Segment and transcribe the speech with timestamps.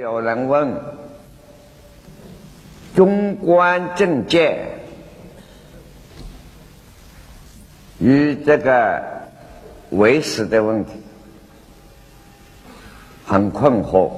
[0.00, 0.74] 有人问：
[2.94, 4.80] 中观正见
[7.98, 9.02] 与这个
[9.90, 10.92] 唯识的问题
[13.26, 14.10] 很困惑，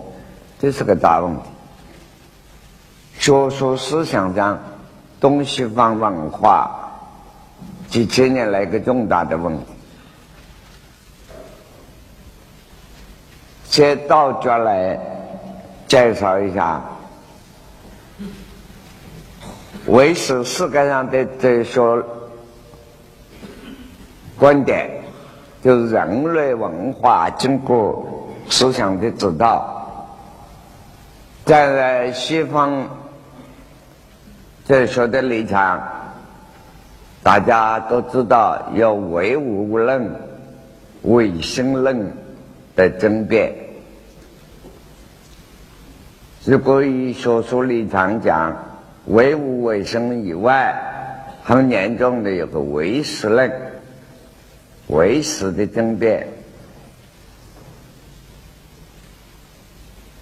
[0.60, 1.42] 这是个大问题。
[3.18, 4.62] 学术思想上，
[5.18, 6.70] 东西方文化
[7.88, 9.64] 几千年来一个重大的问题。
[13.64, 14.96] 先倒转来
[15.86, 16.82] 介绍一下
[19.86, 22.02] 唯识世界上的哲学
[24.38, 24.90] 观点，
[25.62, 30.10] 就是人类文化经过思想的指导，
[31.44, 32.88] 在西方
[34.66, 35.80] 哲学的立场，
[37.22, 40.10] 大家都知道有唯物论、
[41.02, 42.12] 唯心论
[42.74, 43.54] 的争辩。
[46.46, 48.54] 如果以学术立场讲，
[49.06, 50.74] 唯物唯生以外，
[51.42, 53.50] 很严重的有个唯识论，
[54.88, 56.28] 唯识的争辩，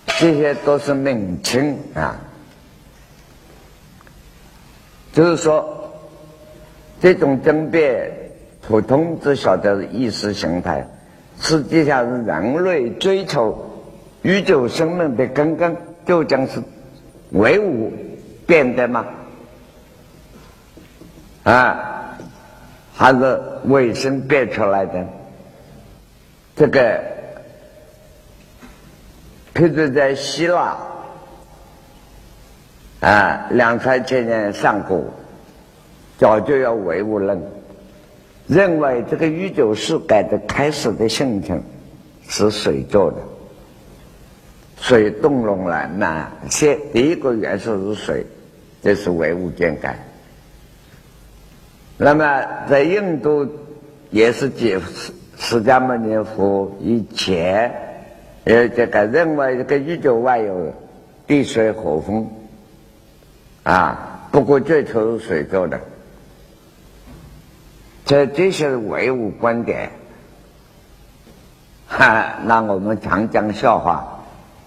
[0.06, 2.20] 这些都是名称啊。
[5.12, 5.92] 就是说，
[7.01, 8.12] 这种争辩，
[8.69, 10.86] 普通只晓得意识形态，
[11.41, 13.83] 实际上是人类追求
[14.23, 15.77] 宇宙生命的根根。
[16.06, 16.62] 究竟是
[17.31, 17.92] 唯物
[18.47, 19.06] 变的吗？
[21.45, 22.17] 啊，
[22.95, 25.05] 还是唯生变出来的？
[26.55, 27.03] 这个，
[29.55, 30.77] 譬如在希腊，
[33.00, 35.06] 啊，两三千年上古，
[36.19, 37.42] 早就有唯物论，
[38.47, 41.62] 认为这个宇宙世界的开始的性情
[42.28, 43.17] 是水做的。
[44.83, 48.27] 水动容了，那先第一个元素是水，
[48.83, 49.95] 这是唯物见解。
[51.96, 53.48] 那么在印度
[54.11, 57.73] 也是解释释迦牟尼佛以前，
[58.42, 60.74] 呃，这个认为这个宇宙万有
[61.28, 62.28] 地水火风
[63.62, 65.78] 啊，不过最初是水做的，
[68.05, 69.90] 这这些唯物观点，
[71.86, 74.11] 哈，那我们常讲笑话。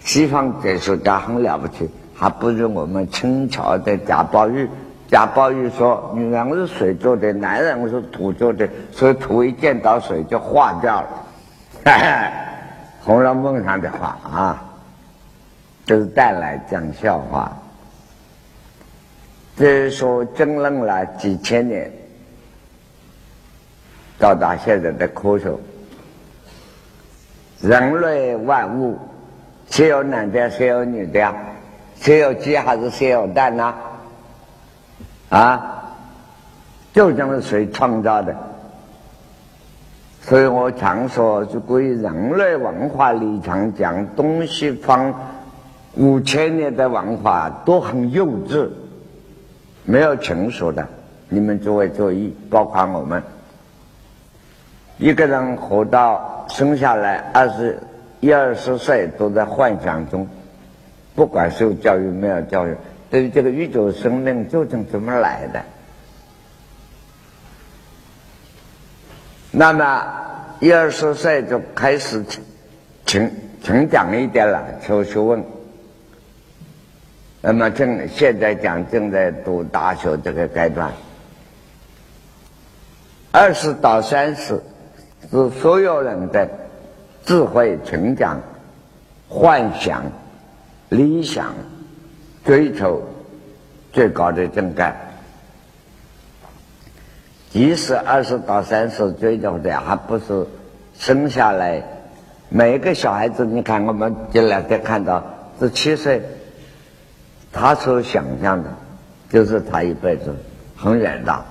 [0.06, 4.70] 西方哲学家很了不起，还不如我们清朝的贾宝玉。
[5.10, 11.08] 贾宝玉说：“女人是水做的，男人是土做的，所以土一见到水就化掉了。
[13.04, 14.64] ”《红楼梦》上的话啊，
[15.88, 17.52] 就是带来讲笑话。
[19.58, 21.92] 这是说争论了几千年，
[24.20, 25.52] 到达现在的科学，
[27.60, 29.00] 人类万物。
[29.76, 31.36] 谁有男的，谁有女的呀？
[32.00, 33.76] 谁有鸡还是谁有蛋呢？
[35.28, 35.92] 啊，
[36.94, 38.34] 究竟是谁创造的？
[40.22, 45.14] 所以我常说，就关于人类文化立场讲，东西方
[45.96, 48.70] 五千年的文化都很幼稚，
[49.84, 50.88] 没有成熟的。
[51.28, 53.22] 你们诸位注意，包括我们，
[55.00, 57.78] 一个人活到生下来二十。
[58.26, 60.28] 一二十岁都在幻想中，
[61.14, 62.76] 不管受教育没有教育，
[63.12, 65.62] 对于这个宇宙生命究竟怎么来的？
[69.52, 70.08] 那么
[70.60, 72.26] 一二十岁就开始
[73.06, 73.32] 成
[73.64, 75.44] 成长一点了，求学问。
[77.42, 80.92] 那么正现在讲正在读大学这个阶段，
[83.32, 84.64] 二十到三十
[85.30, 86.65] 是所有人的。
[87.26, 88.40] 智慧、成长、
[89.28, 90.04] 幻想、
[90.90, 91.54] 理想、
[92.46, 93.02] 追求
[93.92, 94.94] 最高的境界。
[97.50, 100.46] 即使二十到三十追求的，还不是
[101.00, 101.84] 生下来。
[102.50, 105.24] 每个小孩子，你看，我们这两天看到
[105.60, 106.22] 是七岁，
[107.52, 108.70] 他所想象的，
[109.30, 110.36] 就是他一辈子
[110.78, 111.44] 很远大。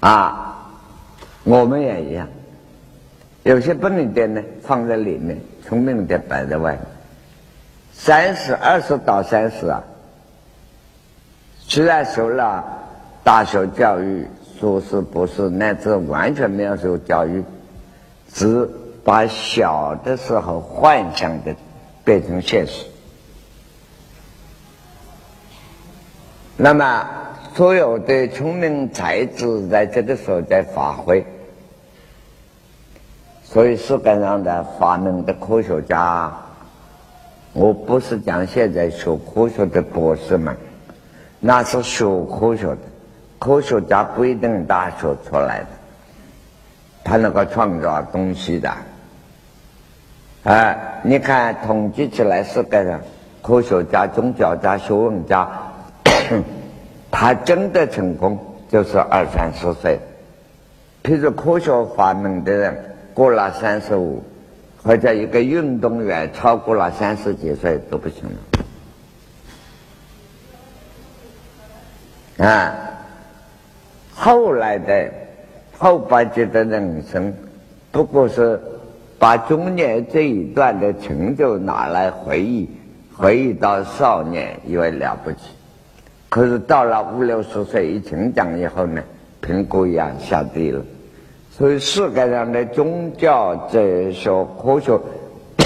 [0.00, 0.70] 啊，
[1.44, 2.26] 我们也一样。
[3.48, 6.82] 有些笨一点呢，放在里面；聪明点摆在外面。
[7.94, 9.82] 三十二十到三十啊，
[11.56, 12.62] 虽然受了
[13.24, 14.26] 大学教育、
[14.60, 17.42] 硕士、博士，乃至完全没有受教育，
[18.30, 18.68] 只
[19.02, 21.56] 把小的时候幻想的
[22.04, 22.84] 变成现实。
[26.58, 27.08] 那么，
[27.54, 31.24] 所有的聪明才智在这个时候在发挥。
[33.50, 36.30] 所以世界上的发明的科学家，
[37.54, 40.54] 我不是讲现在学科学的博士们，
[41.40, 42.78] 那是学科学的，
[43.38, 45.66] 科学家不一定大学出来的，
[47.02, 48.70] 他能够创造东西的，
[50.44, 53.00] 哎，你看统计起来世界上
[53.40, 55.48] 科学家、宗教家、学问家，
[57.10, 59.98] 他真的成功就是二三十岁。
[61.02, 62.87] 譬如科学发明的人
[63.18, 64.22] 过了三十五。
[64.80, 68.22] 或者一个运动员超过了三十几岁都不行
[72.38, 72.72] 了啊！
[74.14, 75.10] 后来的
[75.76, 77.34] 后半截的人生，
[77.90, 78.58] 不过是
[79.18, 82.70] 把中年这一段的成就拿来回忆，
[83.14, 85.38] 回忆到少年以为了不起，
[86.28, 89.02] 可是到了五六十岁一成长以后呢，
[89.40, 90.80] 评估一样下跌了。
[91.58, 94.96] 所以世界上的宗教、哲学、科学，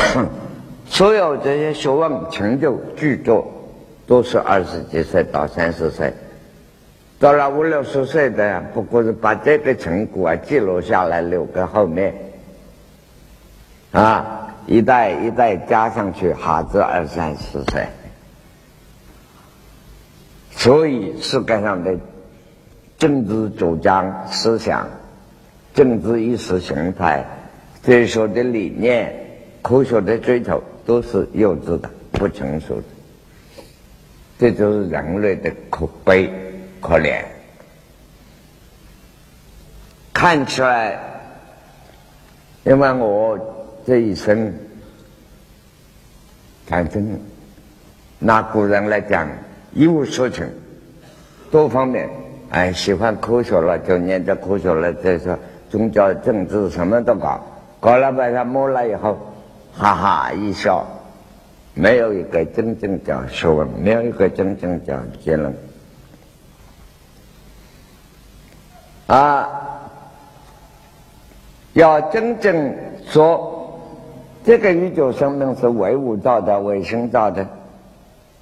[0.89, 3.47] 所有这些学问成就巨作，
[4.07, 6.15] 都是二十几岁到三十岁，
[7.21, 12.15] 到了五六十岁的，不过是把这个成果啊记录下来，留给后面，
[13.91, 17.87] 啊，一代一代加上去，哈子二三十岁。
[20.53, 21.99] 所以世界上的
[22.97, 24.89] 政治主张思想。
[25.75, 27.25] 政治意识形态、
[27.83, 29.15] 哲学的理念、
[29.63, 32.83] 科学的追求都是幼稚的、不成熟的，
[34.39, 36.31] 这就是人类的可悲、
[36.81, 37.23] 可怜。
[40.13, 40.99] 看起来，
[42.65, 43.39] 因为我
[43.87, 44.53] 这一生，
[46.67, 47.19] 反正
[48.19, 49.29] 拿古人来讲，
[49.73, 50.49] 一无所成，
[51.51, 52.09] 多方面，
[52.51, 55.37] 哎，喜欢科学了就念着科学了，再说。
[55.73, 57.41] 宗教、政治什么都搞，
[57.81, 59.17] 搞了把它摸了以后，
[59.73, 60.85] 哈哈一笑，
[61.73, 65.57] 没有一个真正叫学问，没有一个真正叫结论。
[69.07, 69.49] 啊，
[71.73, 72.75] 要真正
[73.07, 73.81] 说
[74.45, 77.47] 这个宇宙生命是唯物造的、唯心造的，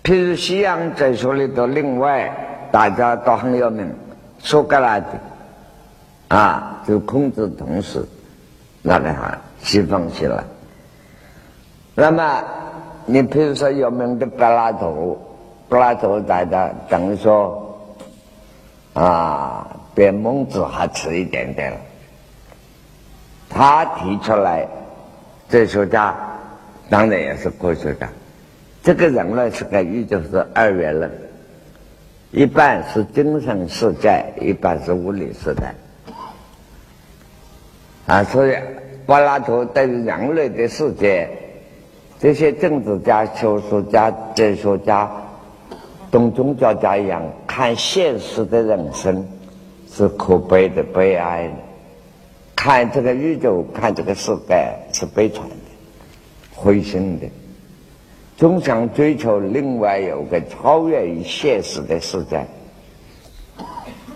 [0.03, 2.29] 譬如西洋哲学里头，另外
[2.73, 3.89] 大家都很有名，
[4.41, 5.07] 苏格拉底。
[6.31, 8.05] 啊，就控制同时，
[8.83, 10.45] 那个哈西方起来。
[11.97, 12.45] 那么，
[13.05, 15.19] 你比如说有名的柏拉图，
[15.69, 17.85] 柏拉图大家等于说，
[18.95, 21.79] 啊，比孟子还迟一点点了。
[23.49, 24.69] 他提出来，
[25.49, 26.15] 哲学家
[26.89, 28.09] 当然也是科学家。
[28.85, 31.11] 这个人类是个宇宙是二元论，
[32.31, 35.75] 一半是精神世界，一半是物理世界。
[38.11, 38.57] 啊，所以
[39.07, 41.31] 柏拉图对于人类的世界，
[42.19, 45.09] 这些政治家、学术家、哲学家、
[46.11, 49.29] 同宗教家一样，看现实的人生
[49.89, 51.55] 是可悲的、悲哀的；
[52.57, 54.57] 看这个宇宙、看这个世界
[54.93, 55.55] 是悲惨的、
[56.57, 57.29] 灰心的，
[58.37, 62.45] 总想追求另外有个超越于现实的世界。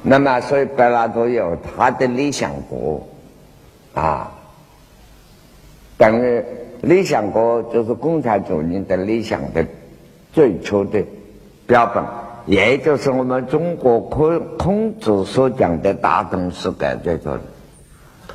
[0.02, 3.06] 那么，所以柏拉图有他的理想国。
[3.94, 4.32] 啊，
[5.96, 6.43] 等于
[6.82, 9.65] 理想国就是共产主义的理想的
[10.32, 11.05] 最初的
[11.67, 12.05] 标本，
[12.46, 17.43] 也就是我们中国孔孔子所讲的大同世界在这里。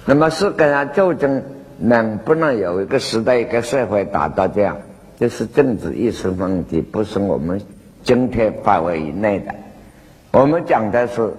[0.05, 1.43] 那么世界上究竟
[1.77, 4.77] 能不能有一个时代、一个社会达到这样？
[5.19, 7.61] 这是政治意识问题，不是我们
[8.03, 9.53] 今天范围以内的。
[10.31, 11.33] 我们讲的是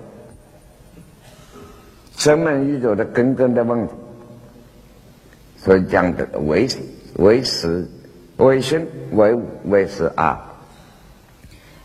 [2.16, 3.94] 生命宇宙的根根的问题。
[5.62, 6.66] 所以讲的为
[7.16, 7.86] 为实
[8.38, 10.40] 为生为为实啊！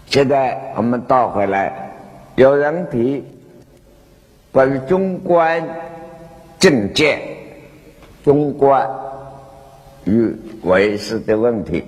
[0.06, 1.92] 现在我们倒回来，
[2.36, 3.22] 有人提
[4.54, 5.62] 关于中观
[6.58, 7.20] 政见、
[8.24, 8.90] 中观
[10.06, 11.84] 与为师的问题。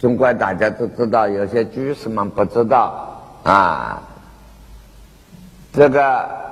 [0.00, 4.02] 中观大家都知道，有些居士们不知道啊，
[5.72, 6.42] 这个。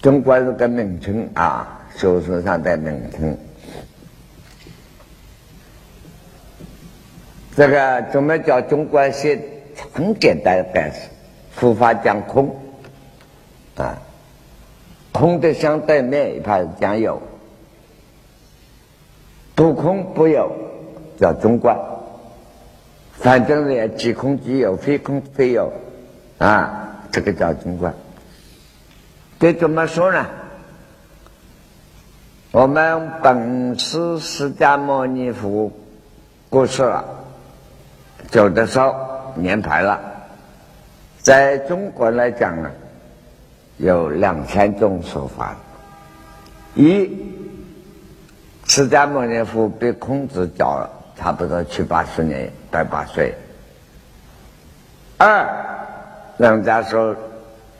[0.00, 3.36] 中国是个名称啊，学术上的名称。
[7.56, 9.40] 这个怎么叫中国写？
[9.92, 11.08] 很简单的解释：
[11.52, 12.56] 佛法讲空
[13.76, 13.96] 啊，
[15.12, 17.22] 空的相对面一派讲有，
[19.54, 20.50] 不空不有
[21.16, 21.78] 叫中观。
[23.12, 25.72] 反正也即空即有，非空非有
[26.38, 27.94] 啊，这个叫中观。
[29.40, 30.26] 这怎么说呢？
[32.50, 35.70] 我们本师释迦牟尼佛
[36.48, 37.04] 过世了，
[38.30, 38.96] 走的时候
[39.36, 40.00] 年排了，
[41.18, 42.70] 在中国来讲呢，
[43.76, 45.54] 有两千种说法。
[46.74, 47.08] 一，
[48.66, 53.32] 释迦牟尼佛比孔子早差不多七八十年，百八岁。
[55.16, 55.46] 二，
[56.38, 57.14] 人家说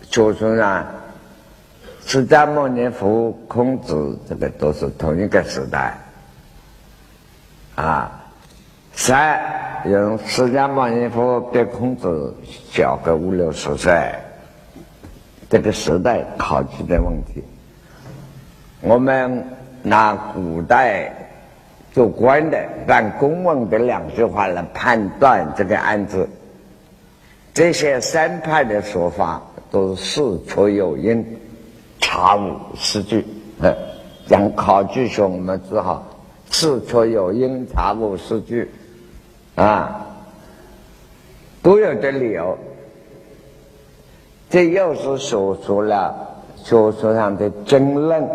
[0.02, 0.86] 学术上。
[2.08, 5.94] 释迦牟尼佛、孔子，这个都是同一个时代，
[7.74, 8.24] 啊，
[8.94, 9.38] 三
[9.84, 12.34] 用释迦牟尼佛比孔子
[12.70, 14.14] 小个五六十岁，
[15.50, 17.44] 这个时代考据的问题。
[18.80, 19.44] 我们
[19.82, 21.12] 拿古代
[21.92, 26.26] 做官的办公文的两句话来判断这个案子，
[27.52, 31.38] 这些三派的说法都是事出有因。
[32.00, 33.24] 查无实据，
[33.60, 33.74] 呃，
[34.26, 36.06] 讲考据学，我们只好
[36.50, 38.70] 事出有因，查无实据，
[39.56, 40.06] 啊，
[41.62, 42.56] 都有的理由。
[44.48, 46.14] 这又是说出了
[46.56, 48.26] 学术上的争论，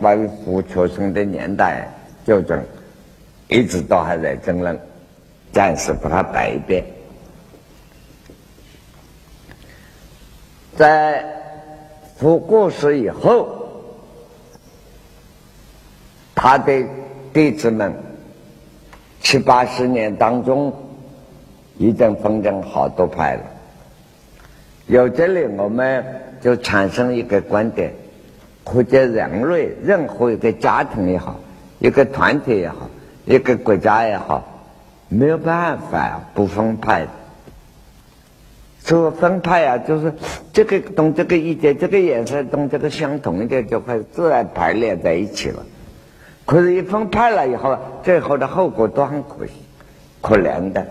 [0.00, 1.88] 关于佛学生的年代，
[2.26, 2.60] 就这，
[3.48, 4.78] 一直都还在争论，
[5.52, 6.84] 暂时把它摆一遍，
[10.76, 11.37] 在。
[12.18, 13.68] 佛过世以后，
[16.34, 16.84] 他的
[17.32, 17.94] 弟子们
[19.20, 20.72] 七八十年当中，
[21.76, 23.42] 已经分成好多派了。
[24.88, 26.04] 有这里，我们
[26.40, 27.92] 就产生一个观点：，
[28.64, 31.36] 或者人类任何一个家庭也好，
[31.78, 32.90] 一个团体也好，
[33.26, 34.42] 一个国家也好，
[35.08, 37.10] 没有办法不分派的。
[38.88, 40.14] 说分派啊，就是
[40.54, 45.66] 这个同这个意见，这个颜色同这个相同一点，就会自然排列在一起了。
[46.46, 49.52] 可是，一分派了以后，最后的后果都很可惜、
[50.22, 50.86] 可怜的。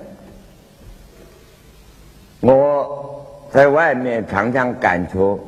[2.42, 5.39] 我在外面常常感触，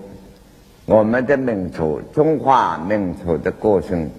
[0.88, 4.10] 我们的民族，中华民族的过程，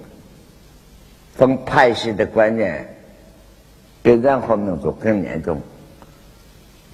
[1.34, 2.94] 分派系的观念
[4.04, 5.60] 比任何民族更严重。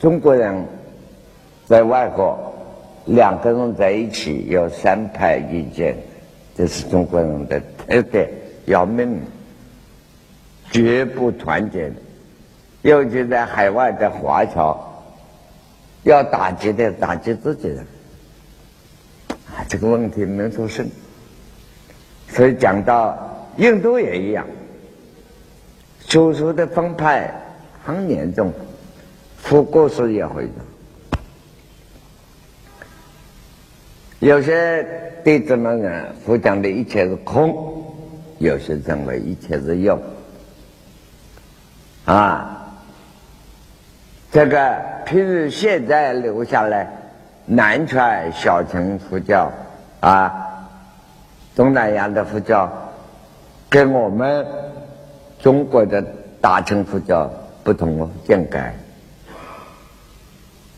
[0.01, 0.65] 中国人。
[1.67, 2.39] 在外国，
[3.07, 5.97] 两个人在一起有三派意见，
[6.57, 8.31] 这是中国人的特点，
[8.67, 9.21] 要命，
[10.71, 11.97] 绝不团结的。
[12.83, 14.79] 尤其在海外的华侨，
[16.05, 17.85] 要打击的打击自己人，
[19.29, 20.89] 啊，这个问题没出声。
[22.29, 23.19] 所以讲到
[23.57, 24.47] 印度也一样，
[26.07, 27.29] 学术的分派
[27.85, 28.53] 很严重，
[29.37, 30.53] 佛过世也会的。
[34.21, 34.87] 有些
[35.23, 37.51] 弟子们呢，佛讲的一切是空；
[38.39, 40.01] 有些认为一切是有。
[42.07, 42.73] 啊，
[44.33, 44.57] 这个
[45.05, 46.89] 譬如现在留下来
[47.45, 49.53] 南传小乘佛教
[50.01, 50.33] 啊，
[51.55, 52.73] 东南亚的佛教，
[53.69, 54.47] 跟我们
[55.41, 56.03] 中国的
[56.41, 57.31] 大乘佛教
[57.63, 58.75] 不同哦，见改。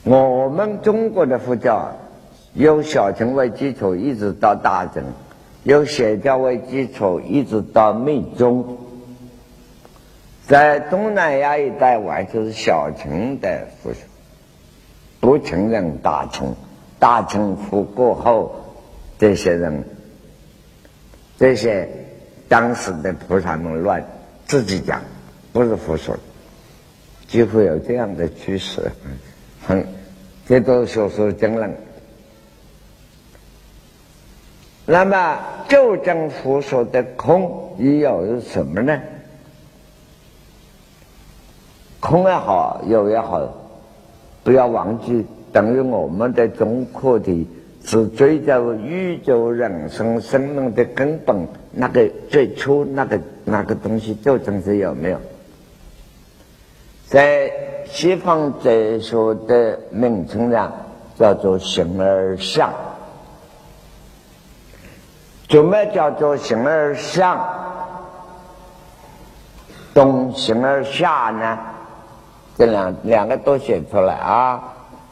[0.03, 1.89] 我们中国的佛教。
[2.59, 5.05] 由小乘为基础，一直到大乘；
[5.63, 8.79] 由显教为基础，一直到密宗。
[10.45, 14.01] 在东南亚一带，完全是小乘的佛学，
[15.21, 16.57] 不承认大乘。
[16.99, 18.75] 大乘佛过后，
[19.21, 19.85] 这些人，
[21.39, 21.89] 这些
[22.49, 24.05] 当时的菩萨们乱
[24.47, 25.01] 自己讲，
[25.53, 26.17] 不是佛说，
[27.29, 28.91] 几乎有这样的趋势。
[29.65, 29.87] 很，
[30.49, 31.73] 这都是学术争论。
[34.91, 38.99] 那么，就正佛说的空也有什么呢？
[42.01, 43.53] 空也好，有也好，
[44.43, 47.47] 不要忘记，等于我们的中课题
[47.85, 55.21] 是追求宇宙人生生命的根本，那个最初那个那个东西，究竟是有没有？
[57.09, 57.53] 在
[57.85, 60.73] 西方哲学的名称上，
[61.19, 62.73] 叫做形而上。
[65.49, 67.49] 怎么叫做形而上，
[69.95, 71.59] 动形而下呢？
[72.57, 74.63] 这两两个都写出来啊！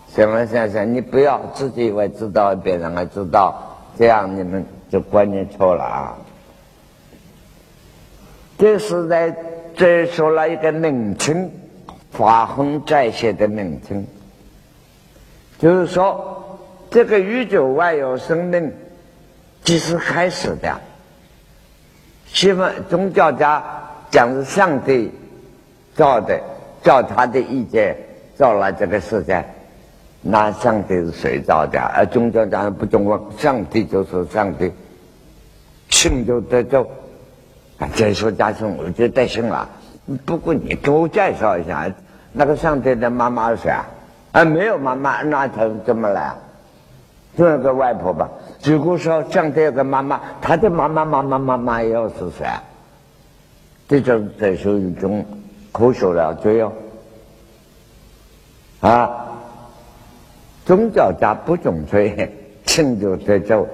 [0.09, 6.17] 形而上上，你不要自己以为知道，别人还知道，这样你们就观念错了啊！
[8.59, 9.35] 这是在
[9.75, 11.51] 这说了一个名称，
[12.11, 14.07] 法空在写的名称，
[15.59, 16.59] 就是说
[16.91, 18.71] 这个宇宙外有生命。
[19.67, 20.81] 即是开始的，
[22.27, 23.61] 西方宗教家
[24.13, 25.11] 讲是上帝
[25.93, 26.41] 造的，
[26.85, 27.97] 照他的意见
[28.37, 29.45] 造了这个世界。
[30.23, 31.81] 那上帝是谁造的？
[31.81, 34.71] 而宗教家不中问，上帝就是上帝，
[35.89, 36.89] 信就得救。
[37.79, 39.69] 啊，再说家信，我就得信了。
[40.25, 41.93] 不过你给我介绍一下，
[42.33, 43.85] 那个上帝的妈妈是谁啊？
[44.31, 46.33] 啊，没有妈妈，那他怎么来？
[47.37, 48.29] 那个外婆吧。
[48.65, 52.47] 如果说像这个妈妈，她的妈妈妈妈妈妈又是谁？
[53.89, 55.25] 这就这属于一种
[55.71, 56.73] 科学了解哟。
[58.81, 59.27] 啊，
[60.65, 62.33] 宗教家不重罪，
[62.67, 63.65] 成就得走；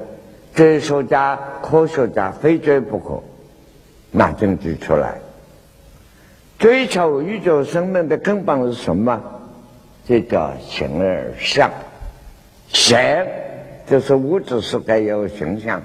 [0.54, 3.22] 哲学家、科学家非追不可，
[4.10, 5.14] 拿证据出来。
[6.58, 9.20] 追求宇宙生命的根本是什么？
[10.06, 11.70] 这叫形而上。
[12.68, 12.98] 形
[13.86, 15.82] 就是物质世界有形象。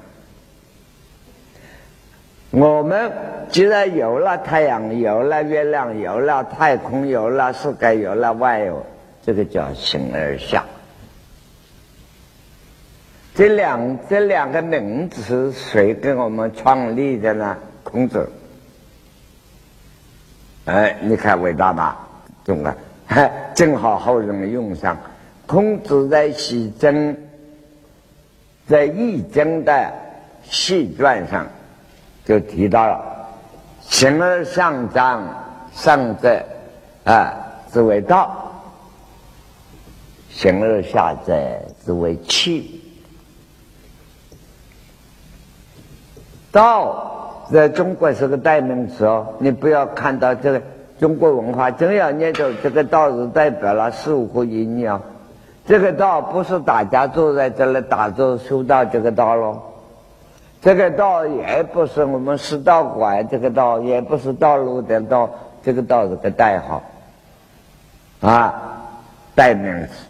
[2.52, 3.12] 我们
[3.50, 8.86] 既然有了太阳，有了月亮，有了太空，有了世界，有了万有，
[9.26, 10.64] 这个叫形而下。
[13.36, 17.58] 这两这两个名词谁给我们创立的呢？
[17.84, 18.30] 孔子。
[20.66, 22.08] 哎，你看伟大吧，
[22.46, 22.76] 懂了？
[23.54, 24.98] 正好后人用上。
[25.46, 27.16] 孔子在西征，
[28.68, 29.92] 在易经的
[30.44, 31.48] 细传上
[32.26, 33.00] 就提到了：
[33.82, 35.24] 形而上张，
[35.74, 36.44] 上者
[37.06, 37.34] 啊，
[37.72, 38.28] 之为道；
[40.30, 41.34] 形而下者，
[41.86, 42.82] 之为气。
[46.52, 50.62] 道在中国是个代名词哦，你不要看到这个
[51.00, 55.02] 中国文化，真要念着这个道是代表了事物和意义啊。
[55.68, 59.62] 这个道不是大家坐在这里打坐修道这个道喽，
[60.62, 65.30] 这个道也不是我们师道馆这个道，也不是道路的道，
[65.62, 66.82] 这个道是个代号，
[68.22, 68.54] 啊，
[69.36, 70.06] 代名词，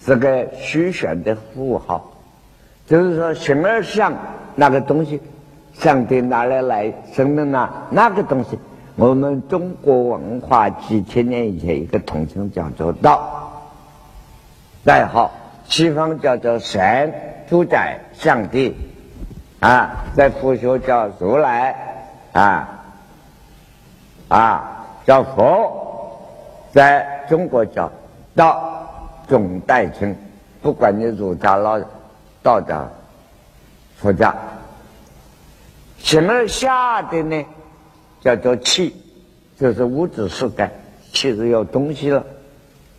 [0.00, 2.10] 是个虚选的符号，
[2.86, 4.14] 就是说形而上
[4.54, 5.20] 那个东西，
[5.74, 7.68] 上帝哪里来生命呢？
[7.90, 8.58] 那个东西。
[8.96, 13.52] 我们中国文化几千年以前一个统称叫做道，
[14.84, 15.30] 代号；
[15.68, 17.12] 西方叫做神、
[17.46, 18.74] 主宰、上帝，
[19.60, 21.76] 啊，在佛学叫如来，
[22.32, 22.68] 啊，
[24.28, 26.18] 啊，叫佛，
[26.72, 27.92] 在中国叫
[28.34, 28.88] 道，
[29.28, 30.16] 总代称。
[30.62, 31.78] 不管你儒家、老
[32.42, 32.88] 道家、
[33.98, 34.34] 佛家，
[35.98, 37.44] 什么下的呢？
[38.20, 38.94] 叫做气，
[39.58, 40.70] 就是物质世界，
[41.12, 42.24] 气是有东西了。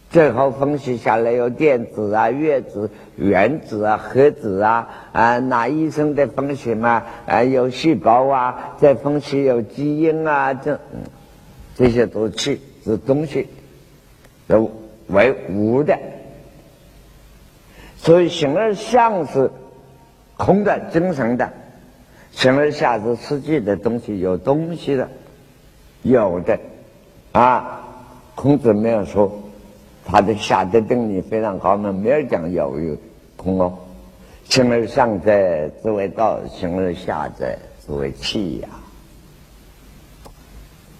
[0.09, 10.79] 最后分析下来，有电子啊、月子、原子啊、核子啊，啊，拿医生的分析嘛，啊，有细胞啊，再分析有基因啊，这
[11.75, 13.47] 这些都气，是东西，
[14.47, 14.71] 都
[15.07, 15.99] 为无的。
[17.97, 19.51] 所以形而上是
[20.37, 21.51] 空的、精神的。
[22.37, 25.09] 形而下是实际的东西，有东西的，
[26.03, 26.59] 有的，
[27.31, 27.81] 啊，
[28.35, 29.31] 孔子没有说
[30.05, 32.95] 他的下的定理非常高明，没有讲有有
[33.35, 33.73] 空哦。
[34.43, 38.69] 形而上者之为道，形而下者之为气呀。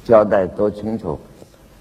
[0.06, 1.20] 交代多清楚，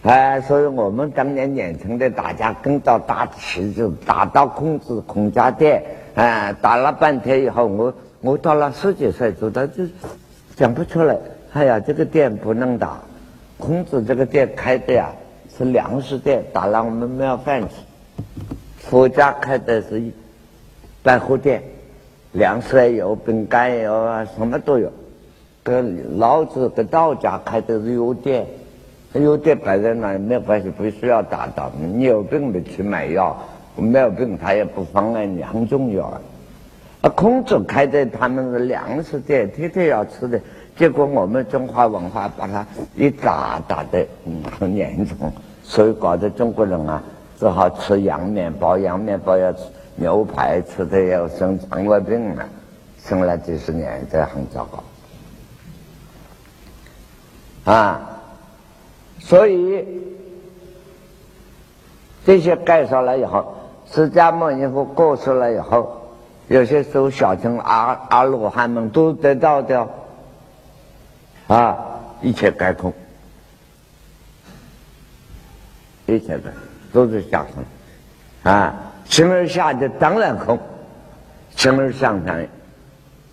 [0.03, 5.83] 哎，所以我们当年年轻的大家跟到打气就打到孔子孔家店，
[6.15, 7.95] 哎，打了半天以后我。
[8.27, 9.85] 我到了十几岁，知道就
[10.57, 11.17] 讲不出来。
[11.53, 12.99] 哎呀，这个店不能打。
[13.57, 15.13] 孔子这个店开的呀
[15.57, 17.69] 是粮食店，打了我们没有饭吃。
[18.79, 20.03] 佛家开的是
[21.05, 21.63] 百货店，
[22.33, 24.91] 粮食也有，饼干也有啊，什么都有。
[25.63, 28.45] 跟老子跟道家开的是药店，
[29.13, 31.71] 药店摆在那没关系，不需要打的。
[31.81, 33.37] 你有病的去买药，
[33.77, 36.21] 没有病他也不妨碍你，很重要啊。
[37.11, 40.41] 孔子开的他们是粮食店，天天要吃的。
[40.77, 47.03] 结果我们中华文化把它一打打的嗯很严重，所以搞得中国人啊
[47.39, 49.61] 只好吃洋面包，洋面包要吃
[49.95, 52.47] 牛排，吃的要生肠胃病了，
[52.99, 54.67] 生了几十年这很糟
[57.65, 58.21] 糕啊。
[59.19, 59.85] 所以
[62.25, 63.55] 这些介绍了以后，
[63.91, 66.03] 释迦牟尼佛过世了以后。
[66.49, 69.89] 有些时候，小乘阿阿罗汉们都得到的
[71.49, 71.77] 啊，
[72.23, 72.93] 一切皆空，
[76.07, 76.53] 一切的
[76.93, 77.65] 都是小乘
[78.53, 78.75] 啊，
[79.07, 80.59] 形而下的当然空，
[81.57, 82.47] 形而上上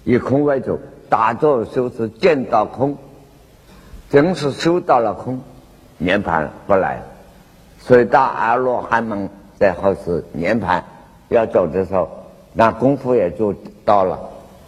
[0.03, 2.97] 以空为主，打坐修持见到空，
[4.09, 5.39] 真是修到了空，
[5.99, 6.99] 涅盘不来。
[7.79, 10.83] 所以到阿罗汉们在后世涅盘
[11.29, 12.22] 要走的时候，
[12.53, 14.19] 那功夫也就到了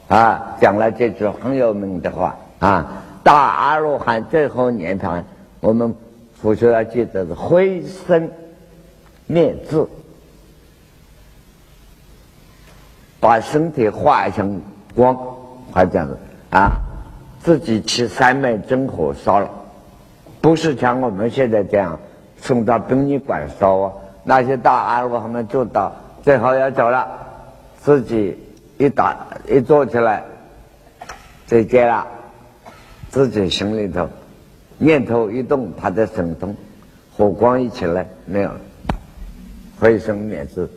[0.07, 0.55] 啊！
[0.59, 5.23] 讲了这句很有名的话啊：大阿罗汉最后涅盘，
[5.59, 5.95] 我们
[6.41, 8.29] 佛学要记得是灰身
[9.27, 9.85] 灭智，
[13.19, 14.61] 把身体化成
[14.95, 15.17] 光，
[15.71, 16.17] 还这样子
[16.51, 16.71] 啊，
[17.39, 19.49] 自己去三昧真火烧了，
[20.41, 21.97] 不是像我们现在这样。
[22.37, 23.91] 送到殡仪馆烧啊！
[24.23, 27.07] 那些大阿罗汉们就到最后要走了，
[27.85, 28.35] 自己
[28.79, 29.15] 一打
[29.47, 30.23] 一坐起来，
[31.45, 32.07] 再见了，
[33.11, 34.09] 自己心里头
[34.79, 36.55] 念头一动，他在神通，
[37.15, 38.49] 火光一起来，没有，
[39.79, 40.67] 灰身灭智。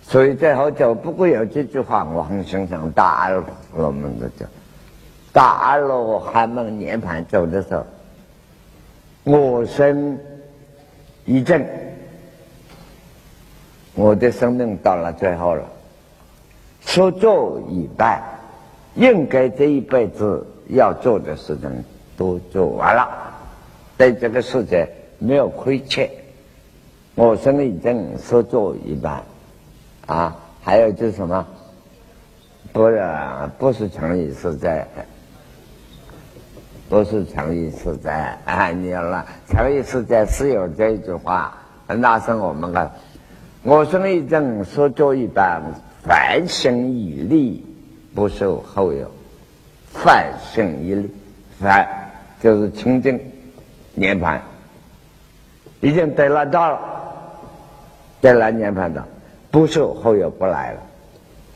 [0.00, 3.44] 所以最后就不过有这句话，我很欣赏大阿
[3.76, 4.46] 罗们的叫
[5.32, 7.84] 大阿罗汉们涅盘走的时候，
[9.24, 10.16] 我身。
[11.24, 11.62] 一震，
[13.94, 15.62] 我的生命到了最后了，
[16.88, 18.22] 说做一半，
[18.94, 21.84] 应该这一辈子要做的事情
[22.16, 23.06] 都做完了，
[23.98, 26.08] 在这个世界没有亏欠。
[27.14, 29.22] 我生已经说做一半，
[30.06, 31.46] 啊，还有就是什么？
[32.72, 33.06] 不是
[33.58, 34.88] 不是成意是在。
[36.88, 38.70] 不是成意实在啊！
[38.70, 41.52] 你要了成意实在是有这一句话，
[41.86, 42.90] 那是我们的。
[43.62, 45.60] 我生一正说做一半，
[46.08, 47.62] 凡生一力，
[48.14, 49.06] 不受后有。
[49.92, 51.14] 凡生一力，
[51.60, 51.86] 凡
[52.40, 53.20] 就是清净
[53.92, 54.40] 涅盘，
[55.80, 56.80] 已经得了道了，
[58.22, 59.04] 得了涅盘的，
[59.50, 60.80] 不受后有不来了。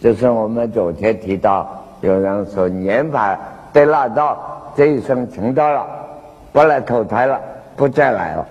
[0.03, 3.39] 就是我们昨天提到，有人说涅盘
[3.73, 4.51] 得了道。
[4.77, 5.87] 这一生成道了，
[6.53, 7.41] 不来投胎了，
[7.75, 8.47] 不再来了。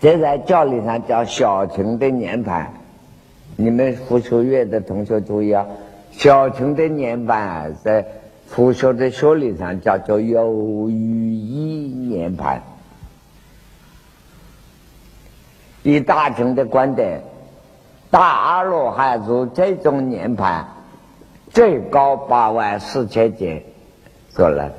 [0.00, 2.72] 这在教理上叫小乘的年盘，
[3.56, 5.66] 你们复修院的同学注意啊，
[6.12, 8.06] 小乘的年盘在
[8.46, 12.62] 复修的学理上叫做有余一年盘。
[15.82, 17.22] 以大乘的观点，
[18.10, 20.66] 大阿罗汉如这种年盘。
[21.50, 23.64] 最高八万四千劫
[24.36, 24.70] 过来，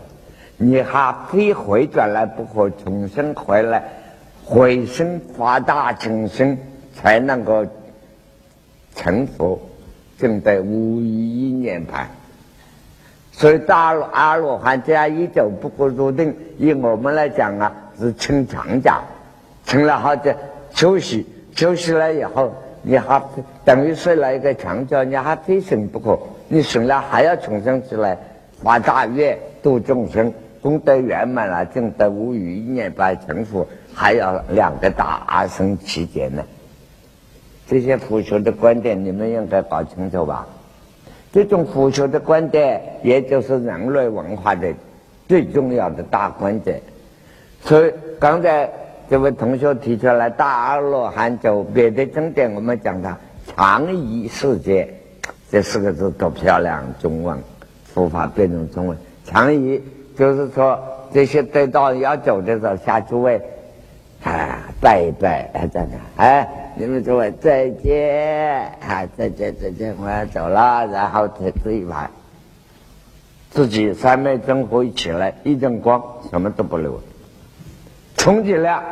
[0.56, 3.84] 你还非回转来不可，重新回来，
[4.50, 6.58] 回身发大成身，
[6.96, 7.64] 才能够
[8.96, 9.60] 成佛，
[10.18, 12.10] 正在无余一年盘。
[13.32, 19.02] 所以大阿罗汉这样一走不过入定，以我们来讲啊，是请长假，
[19.66, 20.34] 请了好久
[20.72, 23.22] 休息，休息了以后，你还
[23.64, 26.20] 等于睡了一个长觉，你还非醒不可。
[26.48, 28.18] 你醒了还要重生起来，
[28.64, 36.44] 发大愿度众生，功德圆满了，正得无余一年半成佛，还要两个大生期间呢。
[37.68, 40.48] 这些佛学的观点，你们应该搞清楚吧？
[41.32, 44.74] 这种佛学的观点，也就是人类文化的
[45.28, 46.82] 最重要的大观点。
[47.62, 48.70] 所以刚才
[49.10, 54.92] 这位同学提出来，大阿罗汉走别的经典，我们讲它常移世界。
[55.52, 56.84] 这四个字多漂亮！
[57.00, 57.38] 中文，
[57.86, 58.98] 佛法变成中文。
[59.26, 59.82] 常仪
[60.16, 60.80] 就是说，
[61.12, 63.42] 这些得道要走的时候，下诸位，
[64.24, 72.10] 啊，拜一拜，哎，在那，哎，你们诸位再见，啊，再见再见，我要走了，然后再自一排，
[73.50, 77.00] 自己三昧真火一起来，一阵光，什么都不留，
[78.18, 78.84] 充其量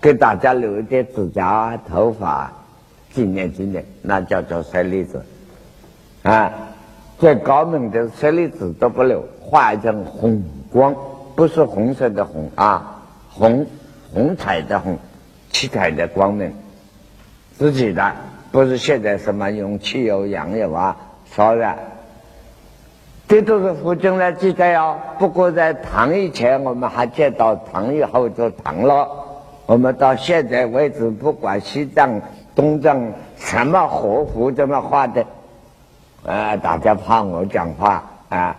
[0.00, 2.52] 给大家留一点指甲、头发，
[3.12, 5.24] 纪念纪念，那叫做舍利子。
[6.22, 6.52] 啊，
[7.18, 10.94] 最高明的舍利子都不留，化成红光，
[11.34, 13.66] 不是红色的红啊，红
[14.12, 14.98] 红彩的红，
[15.50, 16.54] 七彩的光明，
[17.56, 18.12] 自己的，
[18.50, 20.96] 不是现在什么用汽油、洋油啊
[21.30, 21.74] 烧的，
[23.28, 24.98] 这都是佛经来记载哦。
[25.18, 29.08] 不过在唐以前，我们还见到唐以后就唐了。
[29.66, 32.20] 我们到现在为止，不管西藏、
[32.54, 35.24] 东藏什么活佛这么画的。
[36.24, 36.56] 啊！
[36.56, 38.56] 大家怕我讲话啊，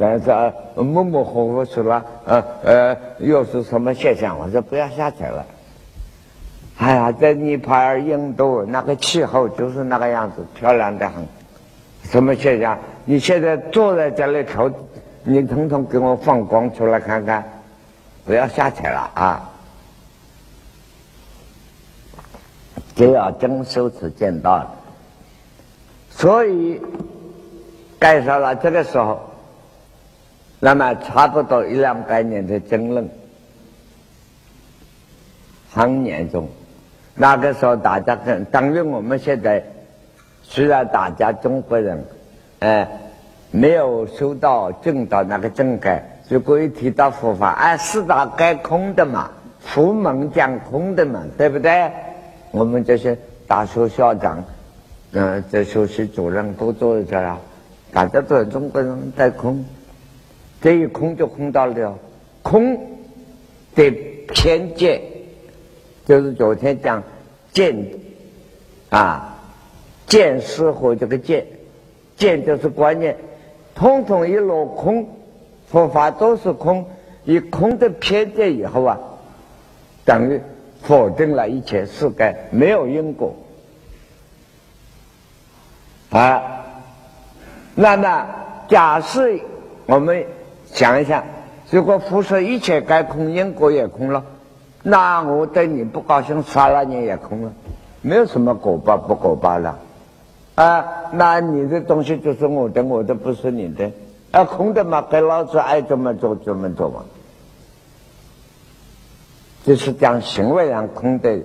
[0.00, 4.38] 但是啊模模糊糊说了，呃呃，又是什么现象？
[4.38, 5.44] 我说不要下去了。
[6.78, 11.28] 哎呀，在尼泊尔、印度那个气候就是那个样子，漂亮的很。
[12.04, 12.78] 什么现象？
[13.04, 14.70] 你现在坐在这里头，
[15.22, 17.44] 你统统给我放光出来看看，
[18.24, 19.50] 不要下去了啊！
[22.96, 24.74] 只要真修持见到了。
[26.08, 26.80] 所以
[28.00, 29.20] 介绍了这个时候，
[30.60, 33.08] 那么差不多一两百年的争论
[35.72, 36.48] 很严重。
[37.14, 39.62] 那个时候大家跟等于我们现在，
[40.42, 42.04] 虽然大家中国人，
[42.60, 42.88] 哎，
[43.50, 51.90] 没有收到正道那个正改，如果一提到佛法，哎，四大皆空的嘛，佛门讲空的嘛，对不对？
[52.50, 54.44] 我们这些大学校长，
[55.12, 57.36] 嗯，这学习主任都坐在这儿，
[57.92, 59.64] 大家都是中国人在空，
[60.60, 61.98] 这一空就空到了
[62.42, 62.76] 空
[63.74, 63.90] 的
[64.28, 65.02] 偏见。
[66.06, 67.02] 就是昨天讲
[67.52, 67.86] 见
[68.88, 69.38] 啊，
[70.06, 71.46] 见识和这个见，
[72.16, 73.16] 见就是观念，
[73.76, 75.08] 统统一落空，
[75.68, 76.84] 佛法都是空，
[77.24, 78.98] 以空的偏见以后啊，
[80.04, 80.40] 等于
[80.82, 83.36] 否定了一切世界没有因果
[86.10, 86.42] 啊。
[87.76, 88.26] 那么
[88.68, 89.30] 假设
[89.86, 90.26] 我们
[90.72, 91.24] 想一想，
[91.70, 94.24] 如果辐射一切该空，因果也空了。
[94.82, 97.52] 那我对你不高兴，杀了你也空了，
[98.00, 99.78] 没有什么果报不果报了，
[100.54, 103.92] 啊，那你的东西就是我的，我的不是你的，
[104.30, 107.04] 啊，空的嘛，给老子爱怎么做怎么做嘛，
[109.64, 111.40] 就是讲行为上空的，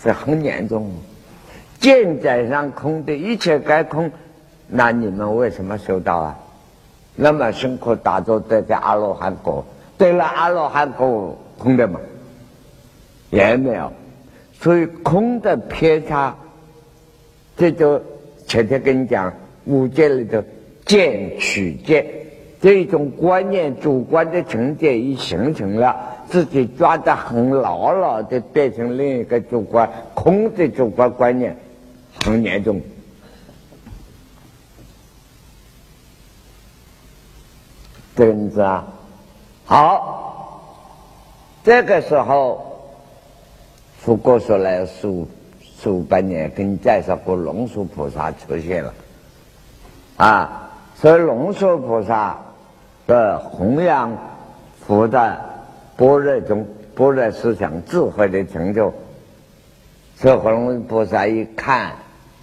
[0.00, 0.92] 是很严重的，
[1.80, 4.12] 见在上空的一切该空，
[4.68, 6.38] 那你们为什么修道啊？
[7.20, 9.64] 那么辛苦打坐得在阿罗汉果，
[9.98, 11.36] 得了阿罗汉果。
[11.58, 11.98] 空的嘛，
[13.30, 13.92] 也没有，
[14.60, 16.32] 所以空的偏差，
[17.56, 18.00] 这就
[18.46, 20.40] 前天跟你讲五戒里头
[20.86, 22.06] 见取见
[22.60, 25.96] 这种观念主观的情节一形成了，
[26.28, 31.56] 自己抓得很牢牢的，变成另一个主观空的主观观念，
[32.24, 32.80] 很严重。
[38.18, 38.84] 这个意思啊，
[39.64, 40.16] 好。
[41.62, 42.64] 这个时候，
[44.00, 45.28] 佛过说来数
[45.60, 48.94] 数百年，跟你介绍过龙树菩萨出现了，
[50.16, 52.38] 啊，所以龙树菩萨
[53.06, 54.16] 的弘扬
[54.80, 55.38] 佛的
[55.96, 58.92] 般若中般若思想智慧的成就，
[60.16, 61.92] 所以龙菩萨一看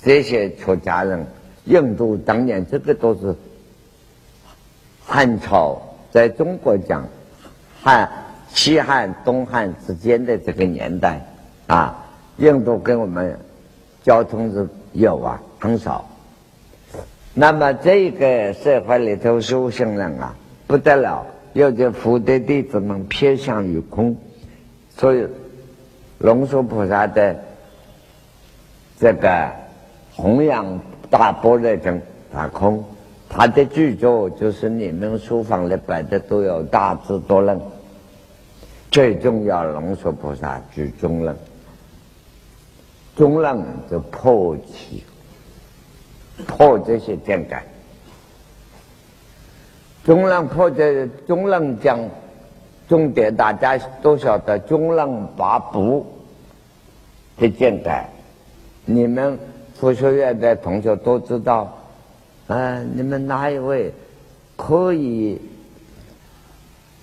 [0.02, 1.26] 这些出家人，
[1.66, 3.36] 印度当年这个都是
[5.06, 7.08] 汉朝，在中国讲
[7.82, 8.10] 汉。
[8.48, 11.20] 西汉、东汉之间的这个年代，
[11.68, 12.06] 啊，
[12.38, 13.38] 印度跟我们
[14.02, 16.08] 交通是有啊，很少。
[17.34, 20.34] 那么这个社会里头修行人啊，
[20.68, 24.16] 不得了，有些福德弟子们偏向于空，
[24.96, 25.28] 所以
[26.20, 27.36] 龙树菩萨的
[28.98, 29.52] 这个
[30.14, 32.82] 弘扬大般若经大空，
[33.38, 37.60] 他的著作就是你们书房里摆的都有《大智多论》。
[38.90, 41.36] 最重要，龙树菩萨举中论，
[43.18, 45.04] 中论就破起，
[46.48, 47.66] 破这些见改。
[50.06, 52.00] 中论破这中论讲
[52.88, 56.06] 重点，大家都晓得中论八部
[57.36, 58.10] 的见改。
[58.86, 59.38] 你们
[59.74, 61.75] 佛学院的同学都知道，
[62.48, 63.94] 啊，你们哪一位
[64.56, 65.42] 可以？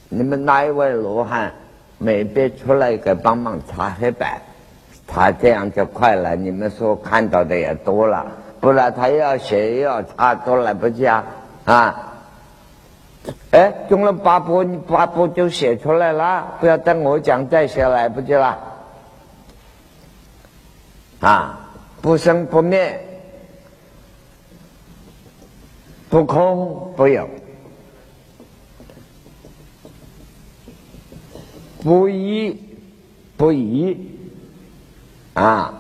[0.09, 1.53] 你们哪一位罗汉？
[1.99, 4.43] 每边出来一个帮忙擦黑板，
[5.07, 6.35] 他这样就快了。
[6.35, 8.27] 你们所看到的也多了，
[8.61, 11.25] 不然他要写要擦都来不及啊！
[11.65, 12.13] 啊，
[13.53, 18.59] 哎，用了八步，你八步就写出来了，不要等我讲再写来不及了。
[21.21, 21.61] 啊，
[22.01, 23.12] 不生不灭，
[26.13, 27.27] 不空不有。
[31.83, 32.55] 不依
[33.35, 33.97] 不疑
[35.33, 35.73] 啊，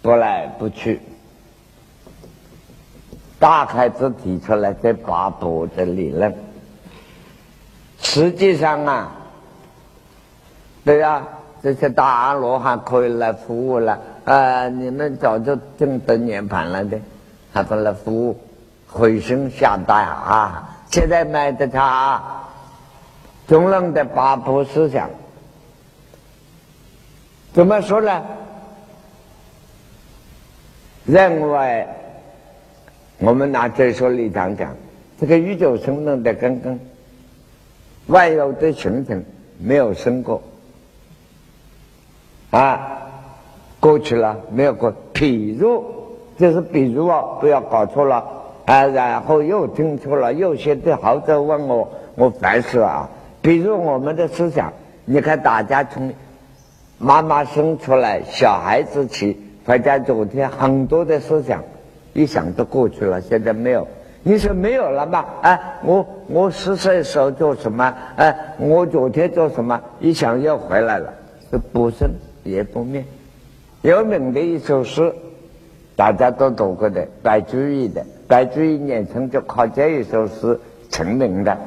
[0.00, 0.98] 不来不去，
[3.38, 6.34] 大开子提出来这八步的理论，
[8.00, 9.12] 实际上啊，
[10.86, 11.28] 对呀，
[11.62, 14.68] 这些大阿罗汉可以来服务了啊！
[14.70, 16.98] 你们早就证得涅盘了的，
[17.52, 18.40] 还不来服务，
[18.90, 20.78] 回声下大啊！
[20.90, 22.22] 现在买的茶。
[23.46, 25.10] 中论的八部思想
[27.52, 28.22] 怎么说呢？
[31.04, 31.86] 认为
[33.18, 34.76] 我们拿这说立场讲，
[35.20, 36.78] 这个宇宙生论的根根，
[38.06, 39.24] 万有的形成
[39.58, 40.42] 没有生过
[42.50, 42.98] 啊，
[43.80, 44.94] 过去了没有过。
[45.12, 45.84] 比如
[46.38, 48.39] 就是比如哦，不要搞错了
[48.70, 53.10] 啊，然后又听错了，又写的好者问我，我烦死了。
[53.42, 54.72] 比如我们的思想，
[55.04, 56.12] 你看大家从
[56.96, 61.64] 妈妈生出来小孩子起，或者昨天很多的思想，
[62.12, 63.88] 一想都过去了，现在没有。
[64.22, 65.24] 你说没有了吗？
[65.42, 67.92] 哎，我我十岁时候做什么？
[68.14, 69.80] 哎，我昨天做什么？
[69.98, 71.12] 一想又回来了，
[71.50, 72.08] 是不生
[72.44, 73.04] 也不灭。
[73.82, 75.12] 有名的一首诗，
[75.96, 78.06] 大家都读过的，白居易的。
[78.30, 80.56] 白居易年轻就靠这一首诗
[80.88, 81.58] 成名的。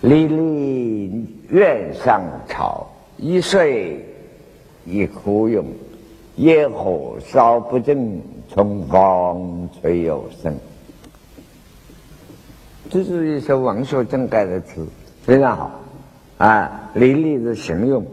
[0.00, 4.06] 离离原上草，一岁
[4.86, 5.64] 一枯荣。
[6.36, 8.22] 野火烧不尽，
[8.54, 10.56] 春风吹又生。
[12.88, 14.86] 这是一首文学正改的词，
[15.24, 15.70] 非常好
[16.38, 16.90] 啊！
[16.94, 18.06] 离离是形容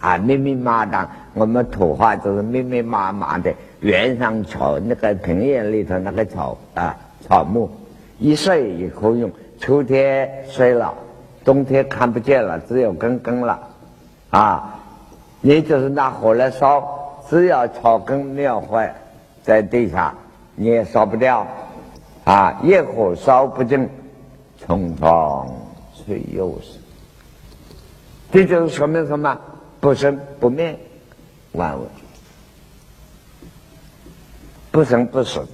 [0.00, 7.70] 啊，密密麻麻，我们土话就是密密麻麻的原上草，那个平原里头那个草啊，草木
[8.18, 10.94] 一岁一枯荣，秋天衰了，
[11.44, 13.58] 冬天看不见了，只有根根了
[14.30, 14.80] 啊！
[15.40, 18.94] 你就是拿火来烧，只要草根没有坏，
[19.42, 20.14] 在地下
[20.56, 21.46] 你也烧不掉
[22.24, 22.60] 啊！
[22.62, 23.88] 野火烧不尽。
[24.60, 25.46] 春风
[25.94, 26.82] 吹又生，
[28.32, 29.38] 这就是说明什么？
[29.80, 30.76] 不生不灭，
[31.52, 31.86] 万物
[34.78, 35.44] 不生不死。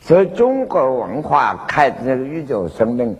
[0.00, 3.16] 所以中国文化看这个宇宙生命，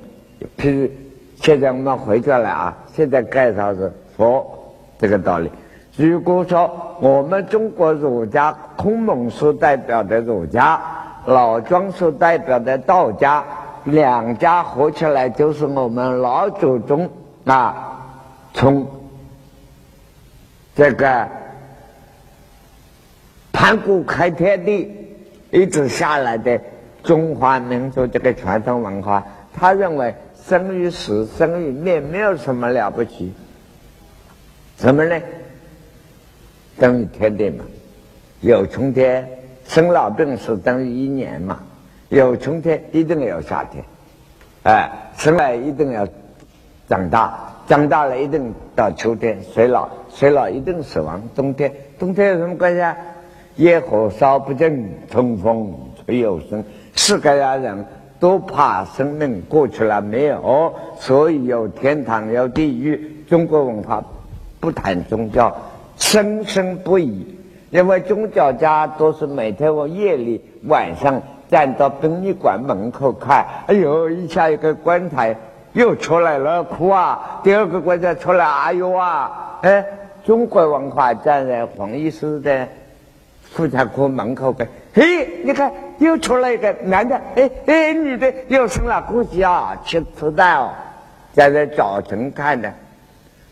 [0.59, 0.91] 譬如
[1.37, 4.45] 现在我们回过来啊，现在介绍是佛
[4.99, 5.49] 这个道理。
[5.97, 6.69] 如果说
[7.01, 10.81] 我们中国儒家，孔孟所代表的儒家，
[11.25, 13.45] 老庄所代表的道家。
[13.85, 17.09] 两家合起来就是我们老祖宗
[17.45, 17.97] 啊，
[18.53, 18.85] 从
[20.75, 21.29] 这个
[23.63, 24.91] 盘古开天地
[25.53, 26.61] 一直下来的
[27.05, 33.33] 中华民族这个传统文化，他认为生与死、生与灭没有什么了不起，
[34.79, 35.17] 什么呢？
[36.77, 37.65] 等于天地嘛，
[38.41, 39.29] 有春天，
[39.69, 41.61] 生老病死等于一年嘛。
[42.09, 43.85] 有春天，一定有夏天，
[44.65, 46.05] 哎，生来一定要
[46.89, 51.23] 长大，长大了一定到秋天，衰老，衰老一定死亡。
[51.37, 52.97] 冬天，冬天有什么关系啊？
[53.57, 55.73] 野火烧不尽，春风
[56.05, 56.65] 吹又生。
[56.95, 57.85] 世界上人
[58.19, 63.25] 都怕生命过去了没有，所以有天堂，有地狱。
[63.29, 64.03] 中国文化
[64.61, 65.55] 不谈宗教，
[65.97, 67.27] 生生不已，
[67.71, 71.21] 因为宗教家都是每天我夜里晚上。
[71.51, 75.37] 站到殡仪馆门口看，哎呦，一下一个棺材
[75.75, 77.43] 又出来了，哭啊！
[77.45, 79.59] 第二个棺材出来，哎呦啊！
[79.61, 79.85] 哎，
[80.25, 82.67] 中国文化站在黄医师的
[83.55, 90.71] 妇产科门口看，嘿，你看又出来一个男的，哎哎，女的又生了，估计啊，吃吃蛋哦，
[91.35, 92.73] 站在早晨看的，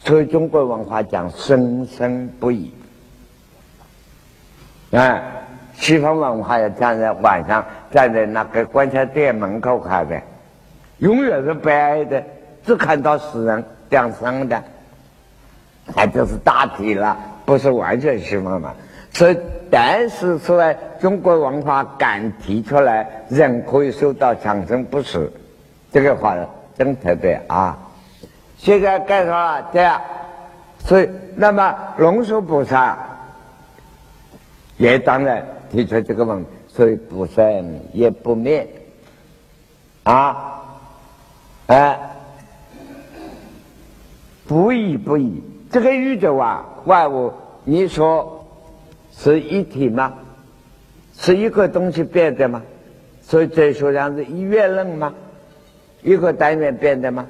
[0.00, 2.72] 所以中国文化讲生生不已，
[4.92, 5.22] 啊。
[5.74, 10.20] 西方文化要站在晚上，站在那个棺材店门口看的，
[10.98, 12.22] 永远是白的，
[12.66, 14.62] 只看到死人两生的，
[15.94, 18.74] 那就是大体了，不是完全西方嘛。
[19.12, 19.38] 所以，
[19.70, 25.32] 但是说中国文化敢提出来，人可以受到长生不死，
[25.92, 26.36] 这个话
[26.76, 27.78] 真特别啊。
[28.58, 30.00] 现在介绍了这样，
[30.80, 32.98] 所以那么龙树菩萨
[34.76, 35.44] 也当然。
[35.70, 38.66] 提出这个问题，所以不生也不灭，
[40.02, 40.64] 啊，
[41.68, 41.96] 哎，
[44.48, 48.39] 不义不义，这个宇宙啊，万物，你说
[49.22, 50.14] 是一体吗？
[51.14, 52.62] 是一个东西变的吗？
[53.20, 55.12] 所以哲学上是一元论吗？
[56.02, 57.26] 一个单元变的吗？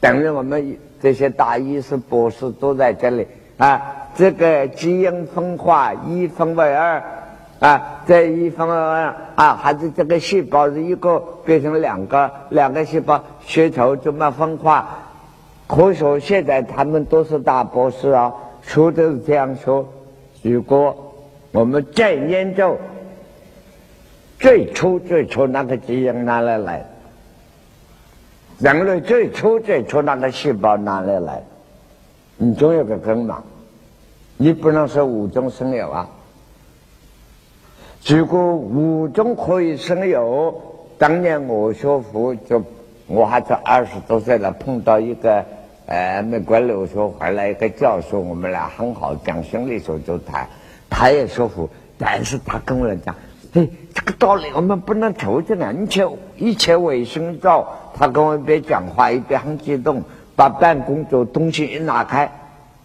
[0.00, 3.26] 等于我们这些大医师、博士都在这里
[3.58, 4.08] 啊。
[4.16, 7.02] 这个基因分化一分为二。
[7.60, 8.76] 啊，这一方面
[9.34, 14.88] 啊，还是这个细胞是一个变成两个，两个细胞血球怎么分化？
[15.66, 19.86] 科学现在他们都是大博士啊，说都是这样说。
[20.42, 21.14] 如果
[21.52, 22.78] 我们再研究
[24.38, 26.84] 最初最初那个基因哪里来？
[28.58, 31.42] 人类最初最初那个细胞哪里来？
[32.36, 33.42] 你总有个根嘛，
[34.36, 36.08] 你不能说无中生有啊。
[38.06, 40.54] 如果无中可以生有，
[40.98, 42.62] 当年我学佛就
[43.06, 45.44] 我还在二十多岁了，碰到一个
[45.88, 50.46] 呃美国留学回来一个教授，我们俩很好讲生理学就谈，
[50.90, 53.14] 他也说服，但是他跟我讲，
[53.54, 57.66] 嘿，这个道理我们不能抽进来，一切一切卫生照。
[57.94, 60.02] 他跟我一边讲话一边很激动，
[60.36, 62.30] 把办公桌东西一拿开，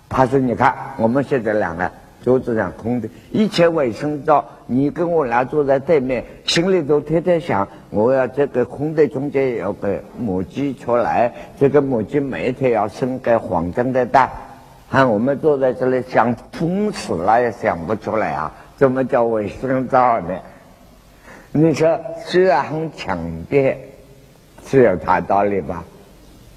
[0.07, 1.91] 他说：“你看，我们现在两个
[2.24, 4.43] 桌子上空的，一切卫生照。
[4.65, 14.32] 你跟我俩坐在对面，心里都天天想，我要这个空的中间有个母鸡出来，这个母鸡每天要生个黄金的蛋。
[14.89, 18.53] 看我们坐在这里想疯死了也想不出来啊！
[18.78, 20.39] 怎么叫卫生照呢？
[21.51, 23.19] 你说虽然很强
[23.49, 23.78] 烈。”
[24.65, 25.84] 是有他道理吧？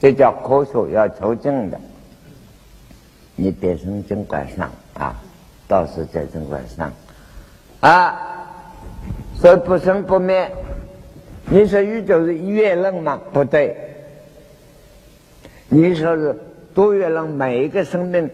[0.00, 1.80] 这叫科学要求证的。
[3.34, 5.20] 你别生尽管上啊，
[5.68, 6.92] 倒是在尽管上
[7.80, 8.18] 啊，
[9.40, 10.50] 所以不生不灭。
[11.48, 13.20] 你说宇宙是越冷吗？
[13.32, 13.76] 不对。
[15.68, 16.36] 你说是
[16.74, 17.30] 多越冷？
[17.34, 18.30] 每一个生命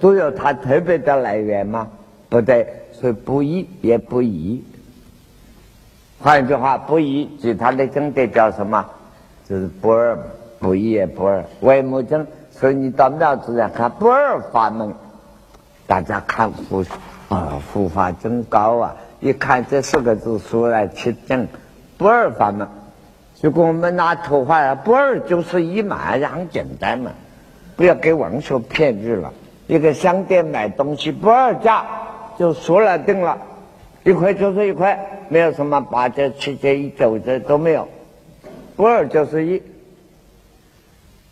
[0.00, 1.88] 都有它特别的来源吗？
[2.28, 2.66] 不对。
[2.92, 4.62] 所以不一也不一。
[6.22, 8.86] 换一句话，不一，其他的经典叫什么？
[9.48, 10.18] 就是不二，
[10.58, 11.42] 不一也不二。
[11.60, 14.94] 为木经，所以你到庙子上看不二法门，
[15.90, 16.84] 大家看复
[17.28, 18.94] 啊，佛法真高啊！
[19.18, 21.48] 一看这四个字出来去证
[21.98, 22.68] 不二法门。
[23.40, 27.10] 如果我们拿图画，不二就是一嘛，很简单嘛。
[27.74, 29.32] 不要给文学骗日了。
[29.66, 31.84] 一个商店买东西不二价，
[32.38, 33.36] 就说了定了。
[34.04, 37.88] 一块就是一块，没有什么八折、七折、一九折都没有，
[38.76, 39.60] 不二就是一。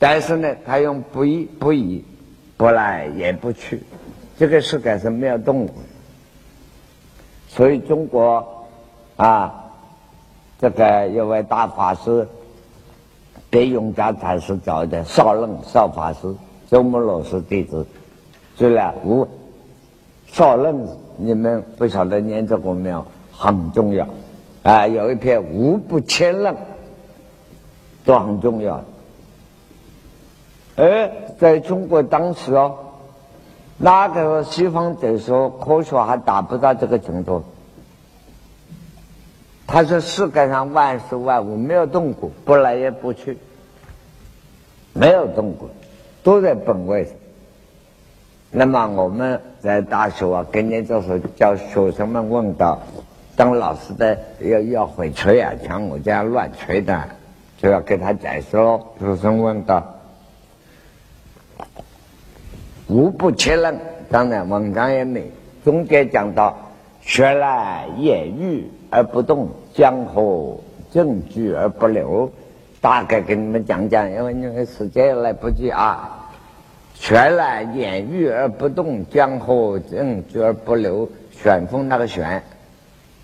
[0.01, 2.05] 但是呢，他用不一不一，
[2.57, 3.81] 不来也不去，
[4.39, 5.71] 这个世界是没有动物。
[7.49, 8.67] 所以中国
[9.17, 9.65] 啊，
[10.61, 12.27] 这个有位大法师，
[13.51, 16.35] 被永嘉禅师找的少楞少法师，
[16.71, 17.85] 周穆老师弟子，
[18.57, 19.27] 对了，无
[20.29, 20.87] 少楞。
[21.21, 23.05] 你们不晓得念这个没有？
[23.33, 24.05] 很重要
[24.65, 24.87] 啊！
[24.87, 26.57] 有一篇无不千论，
[28.05, 28.83] 都很重要。
[30.75, 31.09] 而，
[31.39, 32.77] 在中国当时哦，
[33.79, 37.45] 那个西方哲学科学还达不到这个程度。
[39.67, 43.39] 他说世界上万事万物没有动过，不来也不去，
[44.95, 45.69] 没有动过，
[46.23, 47.07] 都在本位。
[48.51, 52.79] 那么我们在大学啊，跟年就是叫学生们问到，
[53.37, 57.09] 当老师的要要会吹啊，像我这样乱吹的，
[57.59, 58.81] 就要给他解释喽。
[58.99, 59.98] 学生问到，
[62.89, 63.79] 无不切论，
[64.11, 65.31] 当然文章也美。
[65.63, 66.57] 中间讲到，
[67.03, 70.59] 学来言语而不动，江河
[70.91, 72.31] 证据而不流。
[72.81, 76.31] 大概给你们讲讲，因为你们时间来不及啊。
[76.95, 81.09] 学来掩玉而不动，江河正聚而不流。
[81.31, 82.43] 旋风那个旋，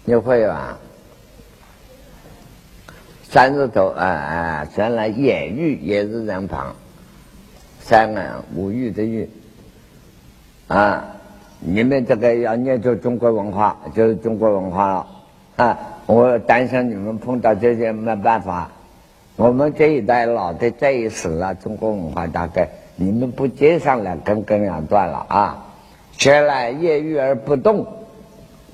[0.05, 0.79] 你会吧？
[3.23, 4.69] 三字头啊啊！
[4.73, 6.77] 学来掩玉也是人旁，
[7.81, 8.23] 三个
[8.55, 9.29] 无玉的玉
[10.69, 11.05] 啊！
[11.67, 15.07] 你们这个要念就中国文化，就是中国文化了
[15.57, 15.79] 啊！
[16.05, 18.71] 我担心你们碰到这些没办法。
[19.37, 22.69] 我们这一代老的这一死了，中国文化大概。
[22.97, 25.65] 你们不接上来，根根要断了啊！
[26.12, 27.87] 学来业欲而不动，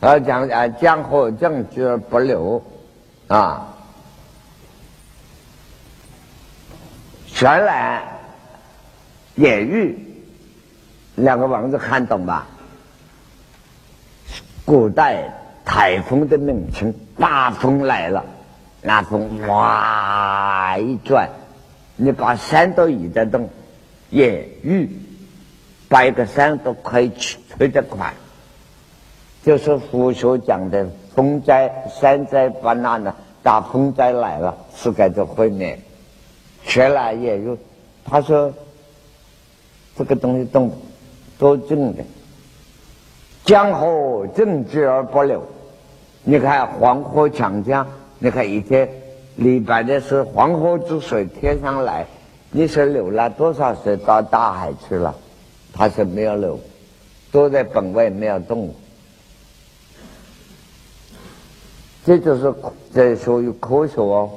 [0.01, 2.63] 而讲啊江河正直而不流
[3.29, 3.69] 啊。
[7.27, 8.03] 学来
[9.37, 9.97] 业欲
[11.23, 12.47] 两个王字看懂吧？
[14.65, 15.33] 古代
[15.65, 18.25] 台风的名称，大风来了，
[18.83, 21.29] 那风哇一转，
[21.97, 23.49] 你把山都移得动。
[24.11, 24.91] 也雨，
[25.89, 28.13] 把一个山都可以吹吹得快，
[29.45, 35.79] 就是佛学讲的风灾、山灾、把那呢大风灾来了，世界就毁灭。
[36.65, 37.57] 学来也有，
[38.05, 38.53] 他说
[39.97, 40.73] 这个东西动
[41.41, 42.05] 多正的，
[43.47, 45.43] 江河正直而不流。
[46.23, 47.87] 你看黄河长江，
[48.19, 48.87] 你看一天
[49.37, 52.07] 李白的是黄河之水天上来。
[52.51, 55.15] 你说流了多少水到大海去了？
[55.73, 56.61] 他说没有流，
[57.33, 58.75] 都在本位没有动。
[62.05, 62.53] 这就是
[62.93, 64.29] 这属于科学哦。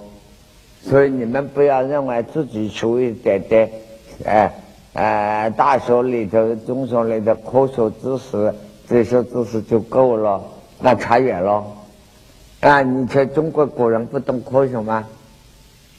[0.82, 3.70] 所以你们不要认为自己学一点点，
[4.26, 4.54] 哎
[4.94, 8.54] 哎，大学里头、中学里的科学知识、
[8.88, 10.42] 这些知识就够了，
[10.80, 11.66] 那差远了。
[12.60, 15.04] 啊，你说中国古人不懂科学吗？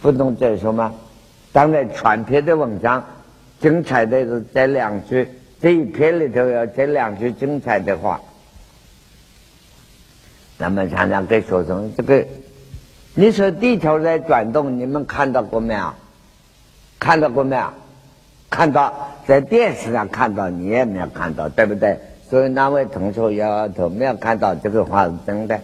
[0.00, 0.94] 不懂哲学吗？
[1.52, 3.04] 当然，全篇的文章
[3.60, 5.28] 精彩的是这两句，
[5.60, 8.20] 这一篇里头有这两句精彩的话。
[10.56, 12.24] 那么常常给学生这个，
[13.14, 15.92] 你说地球在转动，你们看到过没有？
[17.00, 17.64] 看到过没有？
[18.54, 21.98] 看到在电视上看到，你也没有看到，对不对？
[22.30, 25.60] 所以那位同学摇摇头，没有看到这个话是真的。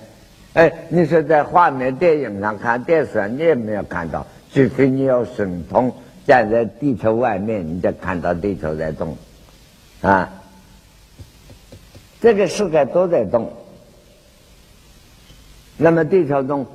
[0.55, 5.93] 哎，你说在画面电影上看，电视上你也没有看到，除非你有神通
[6.26, 9.16] 站在地球外面，你就看到地球在动，
[10.01, 10.28] 啊，
[12.20, 13.53] 这个世界都在动。
[15.76, 16.66] 那么地球中，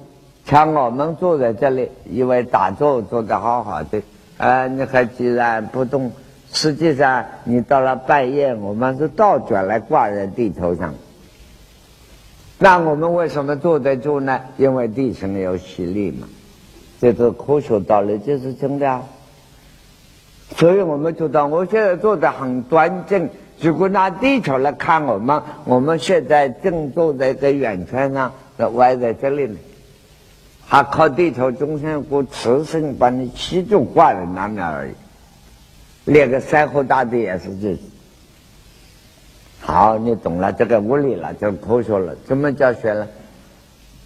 [0.46, 4.02] 像我们坐在这里，以为打坐坐得好好的，
[4.38, 6.12] 啊，你还居然不动？
[6.54, 10.94] 实际上，你到了半夜，我们是倒转来挂在地球上。
[12.58, 14.40] 那我们为什么坐得住呢？
[14.58, 16.28] 因为地上有吸力嘛，
[17.02, 19.02] 这是科学道理，这是真的。
[20.56, 23.30] 所以我们知道，我现在坐得很端正。
[23.60, 28.32] 如果拿地球来看我们，我们现在正坐在这圆圈上。
[28.58, 29.58] 那歪在这里呢，
[30.68, 34.92] 还靠地球中心股磁性把你吸住挂在那面而已。
[36.06, 37.78] 连个山河大地也是这。
[39.62, 42.16] 好，你懂了这个物理了，就科学了。
[42.26, 43.08] 怎么教学呢？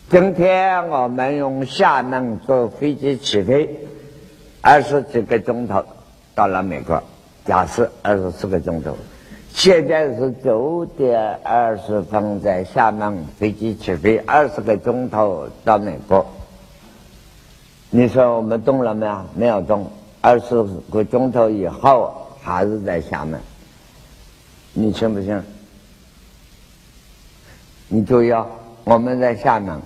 [0.09, 3.69] 今天我们用厦门坐飞机起飞，
[4.61, 5.83] 二十几个钟头
[6.33, 7.03] 到了美国，
[7.45, 8.97] 假设二十四个钟头。
[9.53, 16.25] 现在是九点二十分，在厦门飞机起飞，二十个钟头到美国。
[17.89, 19.25] 你说我们动了没有？
[19.35, 19.91] 没有动。
[20.21, 23.39] 二十个钟头以后还是在厦门，
[24.73, 25.41] 你信不信？
[27.87, 28.31] 你注意，
[28.83, 29.79] 我们在厦门，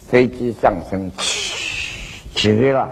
[0.00, 1.10] 飞机上升，
[2.34, 2.88] 起飞了，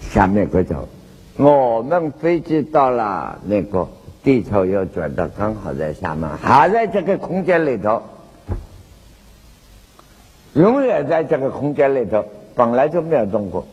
[0.00, 0.88] 向美国走。
[1.36, 3.88] 我们飞机到了那个。
[4.20, 8.02] 地球又转到刚好在厦门，还在这个空间里头，
[10.52, 12.22] 永远在这个空间里头，
[12.58, 13.64] 本来就没有动过。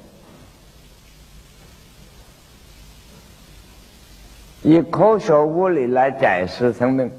[4.61, 7.11] 以科学物理来展示生命，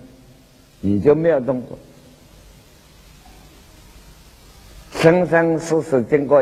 [0.80, 1.76] 你就没有动过。
[4.92, 6.40] 生生世世经过，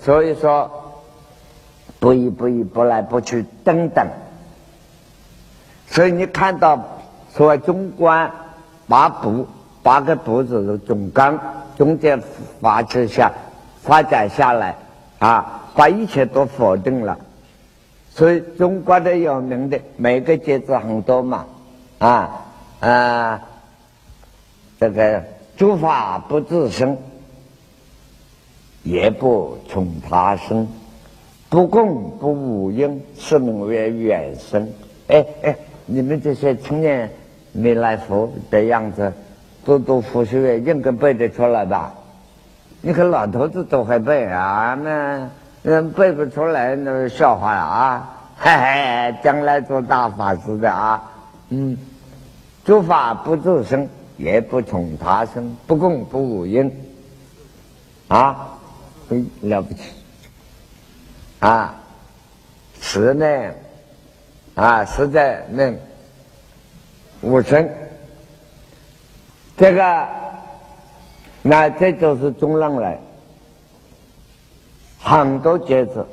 [0.00, 0.70] 所以说
[1.98, 4.06] 不依不依，不来不去，等等。
[5.88, 6.98] 所以你看到
[7.34, 8.32] 所谓中观
[8.88, 9.46] 八部
[9.82, 11.38] 八个步子的总纲，
[11.76, 12.22] 中间
[12.62, 13.30] 发展下
[13.82, 14.74] 发展下来
[15.18, 17.18] 啊，把一切都否定了。
[18.10, 21.46] 所以中国的有名的每个节字很多嘛
[21.98, 22.44] 啊
[22.80, 23.42] 啊，
[24.80, 25.22] 这个
[25.56, 26.96] 诸法不自生，
[28.82, 30.66] 也不从他生，
[31.48, 34.68] 不共不无因，是名为远生。
[35.08, 35.56] 哎哎。
[35.84, 37.10] 你们这些青年
[37.50, 39.12] 没来佛的样子，
[39.64, 41.92] 读读佛学应该背得出来吧？
[42.82, 45.30] 你看老头子都会背啊，那
[45.62, 48.10] 那背不出来那笑话啊！
[48.36, 51.00] 嘿嘿，将来做大法师的啊，
[51.50, 51.78] 嗯，
[52.64, 56.70] 诸法不自生，也不从他生，不共不无因，
[58.08, 58.48] 啊，
[59.42, 59.82] 了不起
[61.38, 61.74] 啊，
[62.80, 63.26] 实呢。
[64.54, 65.72] 啊，实在那
[67.22, 67.66] 无生，
[69.56, 70.06] 这个
[71.42, 72.98] 那这就是中浪来，
[75.00, 76.06] 很多节子，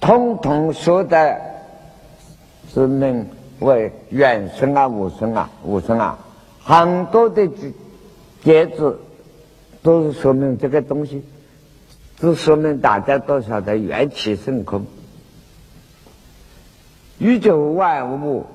[0.00, 1.40] 通通说的
[2.74, 3.26] 是名
[3.60, 6.18] 为远生啊、无生啊、无生啊，
[6.64, 7.72] 很多的节
[8.42, 8.98] 节子
[9.82, 11.22] 都是说明这个东西，
[12.18, 14.84] 只说明大家都晓得缘起生空。
[17.18, 18.46] 宇宙万物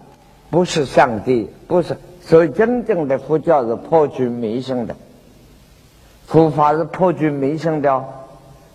[0.49, 4.95] 不是上帝，不是，所以真正的佛教是破除迷信的，
[6.27, 7.91] 佛法是破除迷信的。
[7.91, 8.05] 哦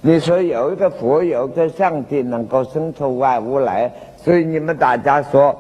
[0.05, 5.57] 你说有一个佛，有一个上帝能够生出万物来，所以你们大家说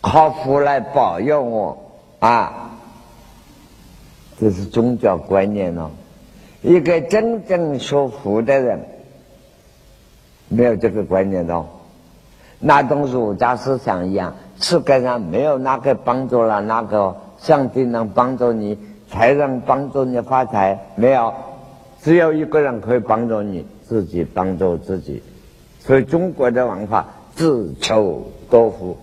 [0.00, 1.78] 靠佛来保佑我
[2.18, 2.72] 啊，
[4.40, 5.88] 这是宗教观念哦。
[6.62, 8.80] 一个真正学佛的人
[10.48, 11.64] 没有这个观念的。
[12.58, 18.76] 那种儒家思想一样，世界上没有哪个帮助了哪个上帝能帮助你，
[19.10, 20.78] 才能帮助你发财。
[20.96, 21.34] 没有，
[22.02, 25.22] 只有一个人可以帮助你自己，帮助自己。
[25.80, 28.98] 所以中国的文化自求多福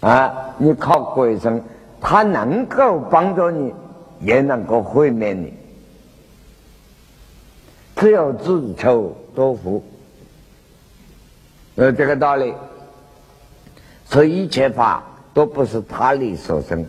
[0.00, 0.54] 啊！
[0.58, 1.62] 你靠鬼神，
[2.00, 3.74] 他能够帮助你，
[4.20, 5.52] 也能够毁灭你。
[7.96, 9.84] 只有自求多福。
[11.76, 12.54] 呃，这个道理，
[14.06, 15.04] 所以一切法
[15.40, 16.84] 都不是他力所生，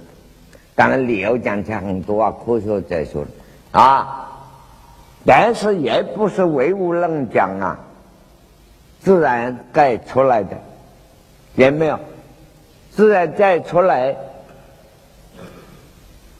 [0.76, 3.26] 当然理由讲起来很多啊，科学在说
[3.72, 4.28] 啊，
[5.26, 7.80] 但是也不是唯物论讲啊，
[9.00, 10.58] 自然界出来的，
[11.56, 11.98] 也没有？
[12.90, 14.18] 自然界出来，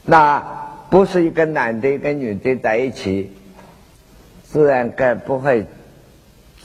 [0.04, 0.44] 那
[0.90, 3.32] 不是一个男的一个女的在一起，
[4.44, 5.66] 自然界不会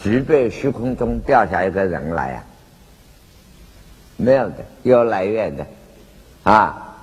[0.00, 2.44] 具备虚空中掉下一个人来呀。
[4.16, 5.66] 没有的，有来源的，
[6.42, 6.96] 啊，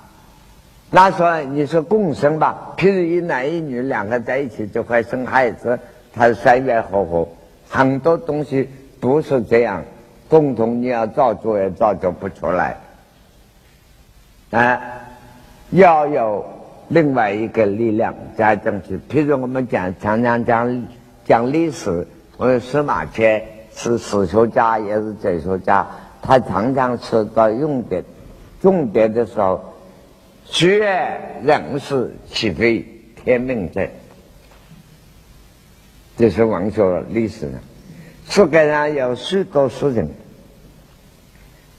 [0.90, 5.78] 那说你说共生吧，譬如一男一女两个在一起就会生孩子，
[6.12, 7.28] 他三元合合，
[7.68, 9.82] 很多东西不是这样，
[10.28, 12.76] 共同你要造作也造就不出来，
[14.50, 14.80] 啊，
[15.70, 16.44] 要有
[16.88, 18.98] 另外一个力量加进去。
[19.08, 20.86] 譬如我们讲常常讲
[21.24, 22.06] 讲历史，
[22.36, 23.40] 我说司马迁
[23.72, 25.86] 是史学家也是哲学家。
[26.26, 28.02] 他常常说到用的
[28.58, 29.62] 重点的时候，
[30.46, 30.78] 学
[31.42, 32.82] 人事岂非
[33.22, 33.86] 天命者？
[36.16, 37.60] 这是文学历史呢。
[38.26, 40.08] 世界上有许多事情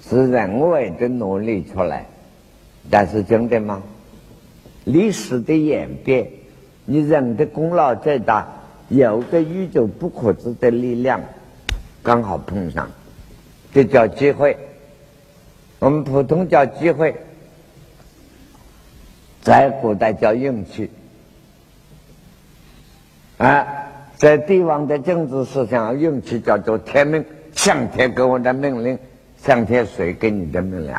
[0.07, 2.05] 是人为的努力出来，
[2.91, 3.81] 但是真的吗？
[4.83, 6.29] 历史的演变，
[6.85, 8.47] 你人的功劳再大，
[8.89, 11.19] 有个宇宙不可知的力量
[12.03, 12.87] 刚好碰上。
[13.75, 14.57] 这叫机会，
[15.79, 17.13] 我们普通叫机会，
[19.41, 20.89] 在古代叫运气，
[23.37, 23.67] 啊，
[24.15, 28.97] 在帝王的政治思想，运气叫做天命，上天给我的命令，
[29.43, 30.95] 上天谁给你的命令？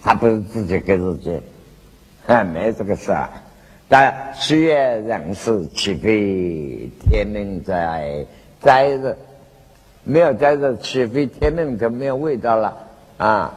[0.00, 1.40] 还不是自己给自己？
[2.26, 3.30] 啊，没这个事啊。
[3.86, 8.26] 但岁月人事岂非天命在
[8.60, 9.16] 在日？
[10.08, 12.76] 没有在这起飞天命就没有味道了
[13.18, 13.52] 啊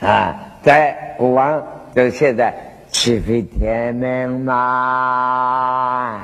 [0.00, 0.36] 啊！
[0.62, 1.60] 在古往
[1.96, 2.54] 就现在
[2.88, 6.22] 起飞天命嘛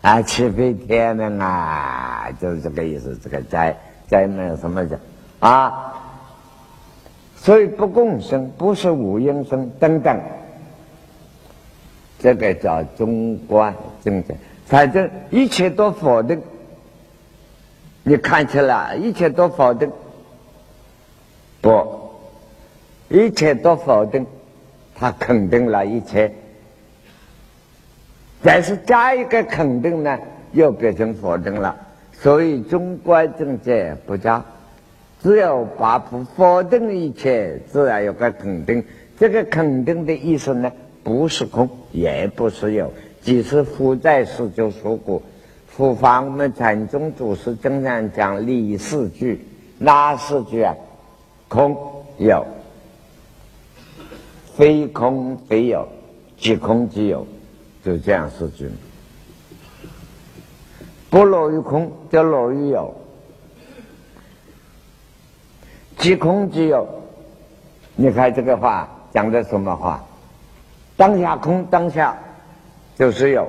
[0.00, 3.14] 啊，起飞天命啊，就是这个意思。
[3.22, 3.76] 这个在
[4.08, 4.98] 在那什么的
[5.40, 5.92] 啊，
[7.36, 10.18] 所以不共生，不是无因生等等，
[12.18, 14.38] 这个叫中观正见。
[14.64, 16.40] 反正一切都否定。
[18.04, 19.90] 你看起来一切都否定，
[21.60, 22.10] 不，
[23.08, 24.26] 一切都否定，
[24.94, 26.32] 他肯定了一切，
[28.42, 30.18] 但是加一个肯定呢，
[30.52, 31.76] 又变成否定了。
[32.12, 34.44] 所以中观正见不加，
[35.22, 38.84] 只有把不否定一切，自然有个肯定。
[39.18, 40.72] 这个肯定的意思呢，
[41.04, 45.22] 不是空，也不是有，即是复在世就说过。
[45.74, 49.42] 复方我们禅宗祖师经常讲理四句，
[49.78, 50.74] 哪四句啊？
[51.48, 51.74] 空
[52.18, 52.46] 有，
[54.54, 55.88] 非空非有，
[56.36, 57.26] 即空即有，
[57.82, 58.70] 就这样四句。
[61.08, 62.94] 不落于空，就落于有；
[65.96, 66.86] 即空即有。
[67.96, 70.04] 你看这个话讲的什么话？
[70.98, 72.14] 当下空，当下
[72.94, 73.48] 就是有，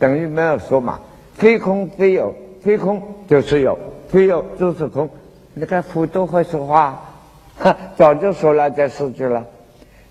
[0.00, 0.98] 等于没有说嘛。
[1.38, 3.78] 非空非有，非空就是有，
[4.08, 5.08] 非有就是空。
[5.54, 7.00] 你看佛都会说话，
[7.56, 9.44] 哈， 早就说了这四句了。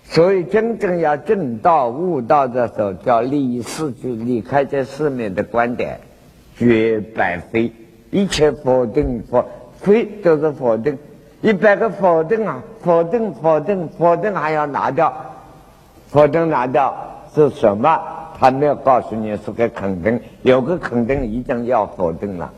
[0.04, 6.00] 所以真正要正道悟道的时候，叫离四句，离开这四面的观点，
[6.56, 7.70] 绝百非，
[8.10, 9.44] 一切否定否
[9.76, 10.96] 非都是否定，
[11.42, 15.12] 一百个否定啊，否定否定否定还要拿掉，
[16.08, 16.94] 否定拿掉
[17.34, 18.00] 是什么？
[18.40, 22.52] 他没有告诉你是个肯定，有个肯定一定要否定了，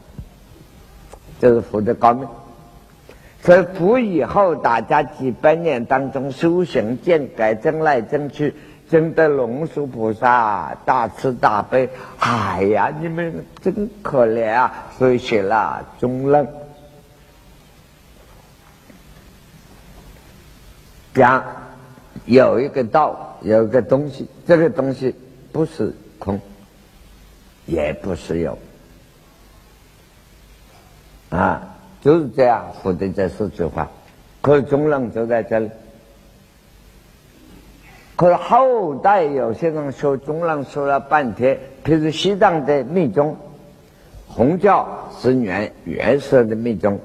[1.41, 2.29] 这是佛的高明。
[3.43, 8.55] 所以佛以后大家几百年当中修行见改争来争去，
[8.91, 14.71] 争得龙树菩萨大慈大悲，哎呀，你们真可怜啊！
[14.99, 16.47] 所以写了《中论》，
[21.15, 21.43] 讲
[22.27, 25.15] 有一个道，有一个东西，这个东西。
[25.53, 26.41] 不是空，
[27.67, 28.57] 也不是有，
[31.31, 32.65] 啊，就是这样。
[32.83, 33.91] 否定这四句话，
[34.41, 35.69] 可是中论就在这里。
[38.17, 43.37] 可是后代有些人说中论说了半天，譬如西藏的密宗，
[44.29, 47.01] 红教是原原始的密宗。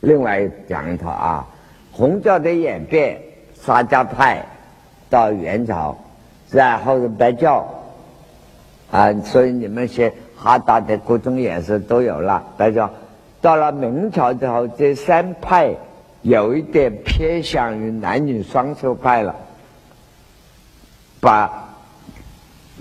[0.00, 1.46] 另外讲一套啊，
[1.92, 3.20] 红教的演变，
[3.54, 4.44] 沙迦派
[5.08, 5.96] 到元朝。
[6.54, 7.66] 然后是白教，
[8.90, 12.44] 啊，所以你们些哈达的各种颜色都有了。
[12.56, 12.88] 白教
[13.40, 15.74] 到了明朝之后，这三派
[16.22, 19.34] 有一点偏向于男女双修派了，
[21.20, 21.74] 把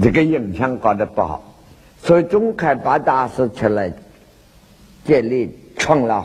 [0.02, 1.42] 这个影响搞得不好，
[2.00, 3.92] 所以宗开八大师出来
[5.04, 6.24] 建立创了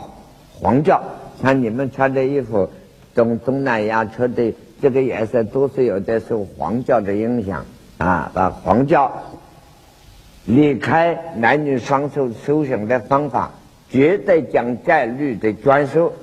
[0.53, 1.01] 黄教，
[1.41, 2.69] 像你们穿的衣服，
[3.15, 7.65] 东东南亚穿的这个颜色都是有的受黄教的影响
[7.97, 9.11] 啊，把黄教
[10.45, 13.51] 离开男女双修修行的方法，
[13.89, 16.13] 绝对将戒律的专修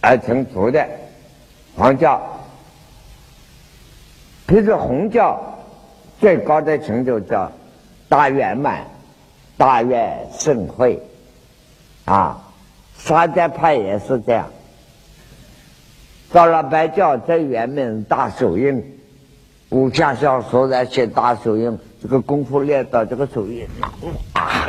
[0.00, 0.86] 而成佛的
[1.76, 2.20] 黄教。
[4.46, 5.58] 比如红教
[6.20, 7.50] 最高的成就叫
[8.08, 8.84] 大圆满、
[9.56, 11.02] 大愿盛会
[12.04, 12.52] 啊，
[12.96, 14.48] 沙迦派也是这样。
[16.32, 18.82] 到了白教最圆满大手印，
[19.70, 23.66] 武侠小说在写大手印，这个功夫练到这个手印，
[24.34, 24.68] 啊，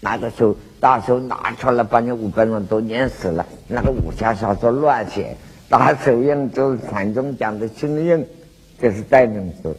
[0.00, 3.46] 拿个手大手拿出来，把你五百人都碾死了。
[3.68, 5.36] 那个武侠小说乱写，
[5.68, 8.26] 大手印就是禅宗讲的心印。
[8.80, 9.76] 这是代名词。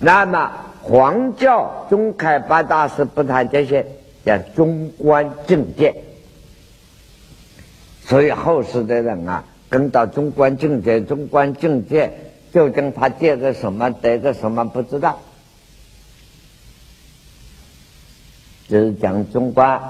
[0.00, 0.50] 那么
[0.82, 3.86] 黄教宗开八大师不谈这些，
[4.24, 5.94] 叫中观境界。
[8.02, 9.44] 所以后世的人啊，
[9.74, 12.08] 跟到中观境界，中观境界
[12.52, 15.18] 究竟他借个什么得个什么不知道，
[18.68, 19.82] 就是讲中观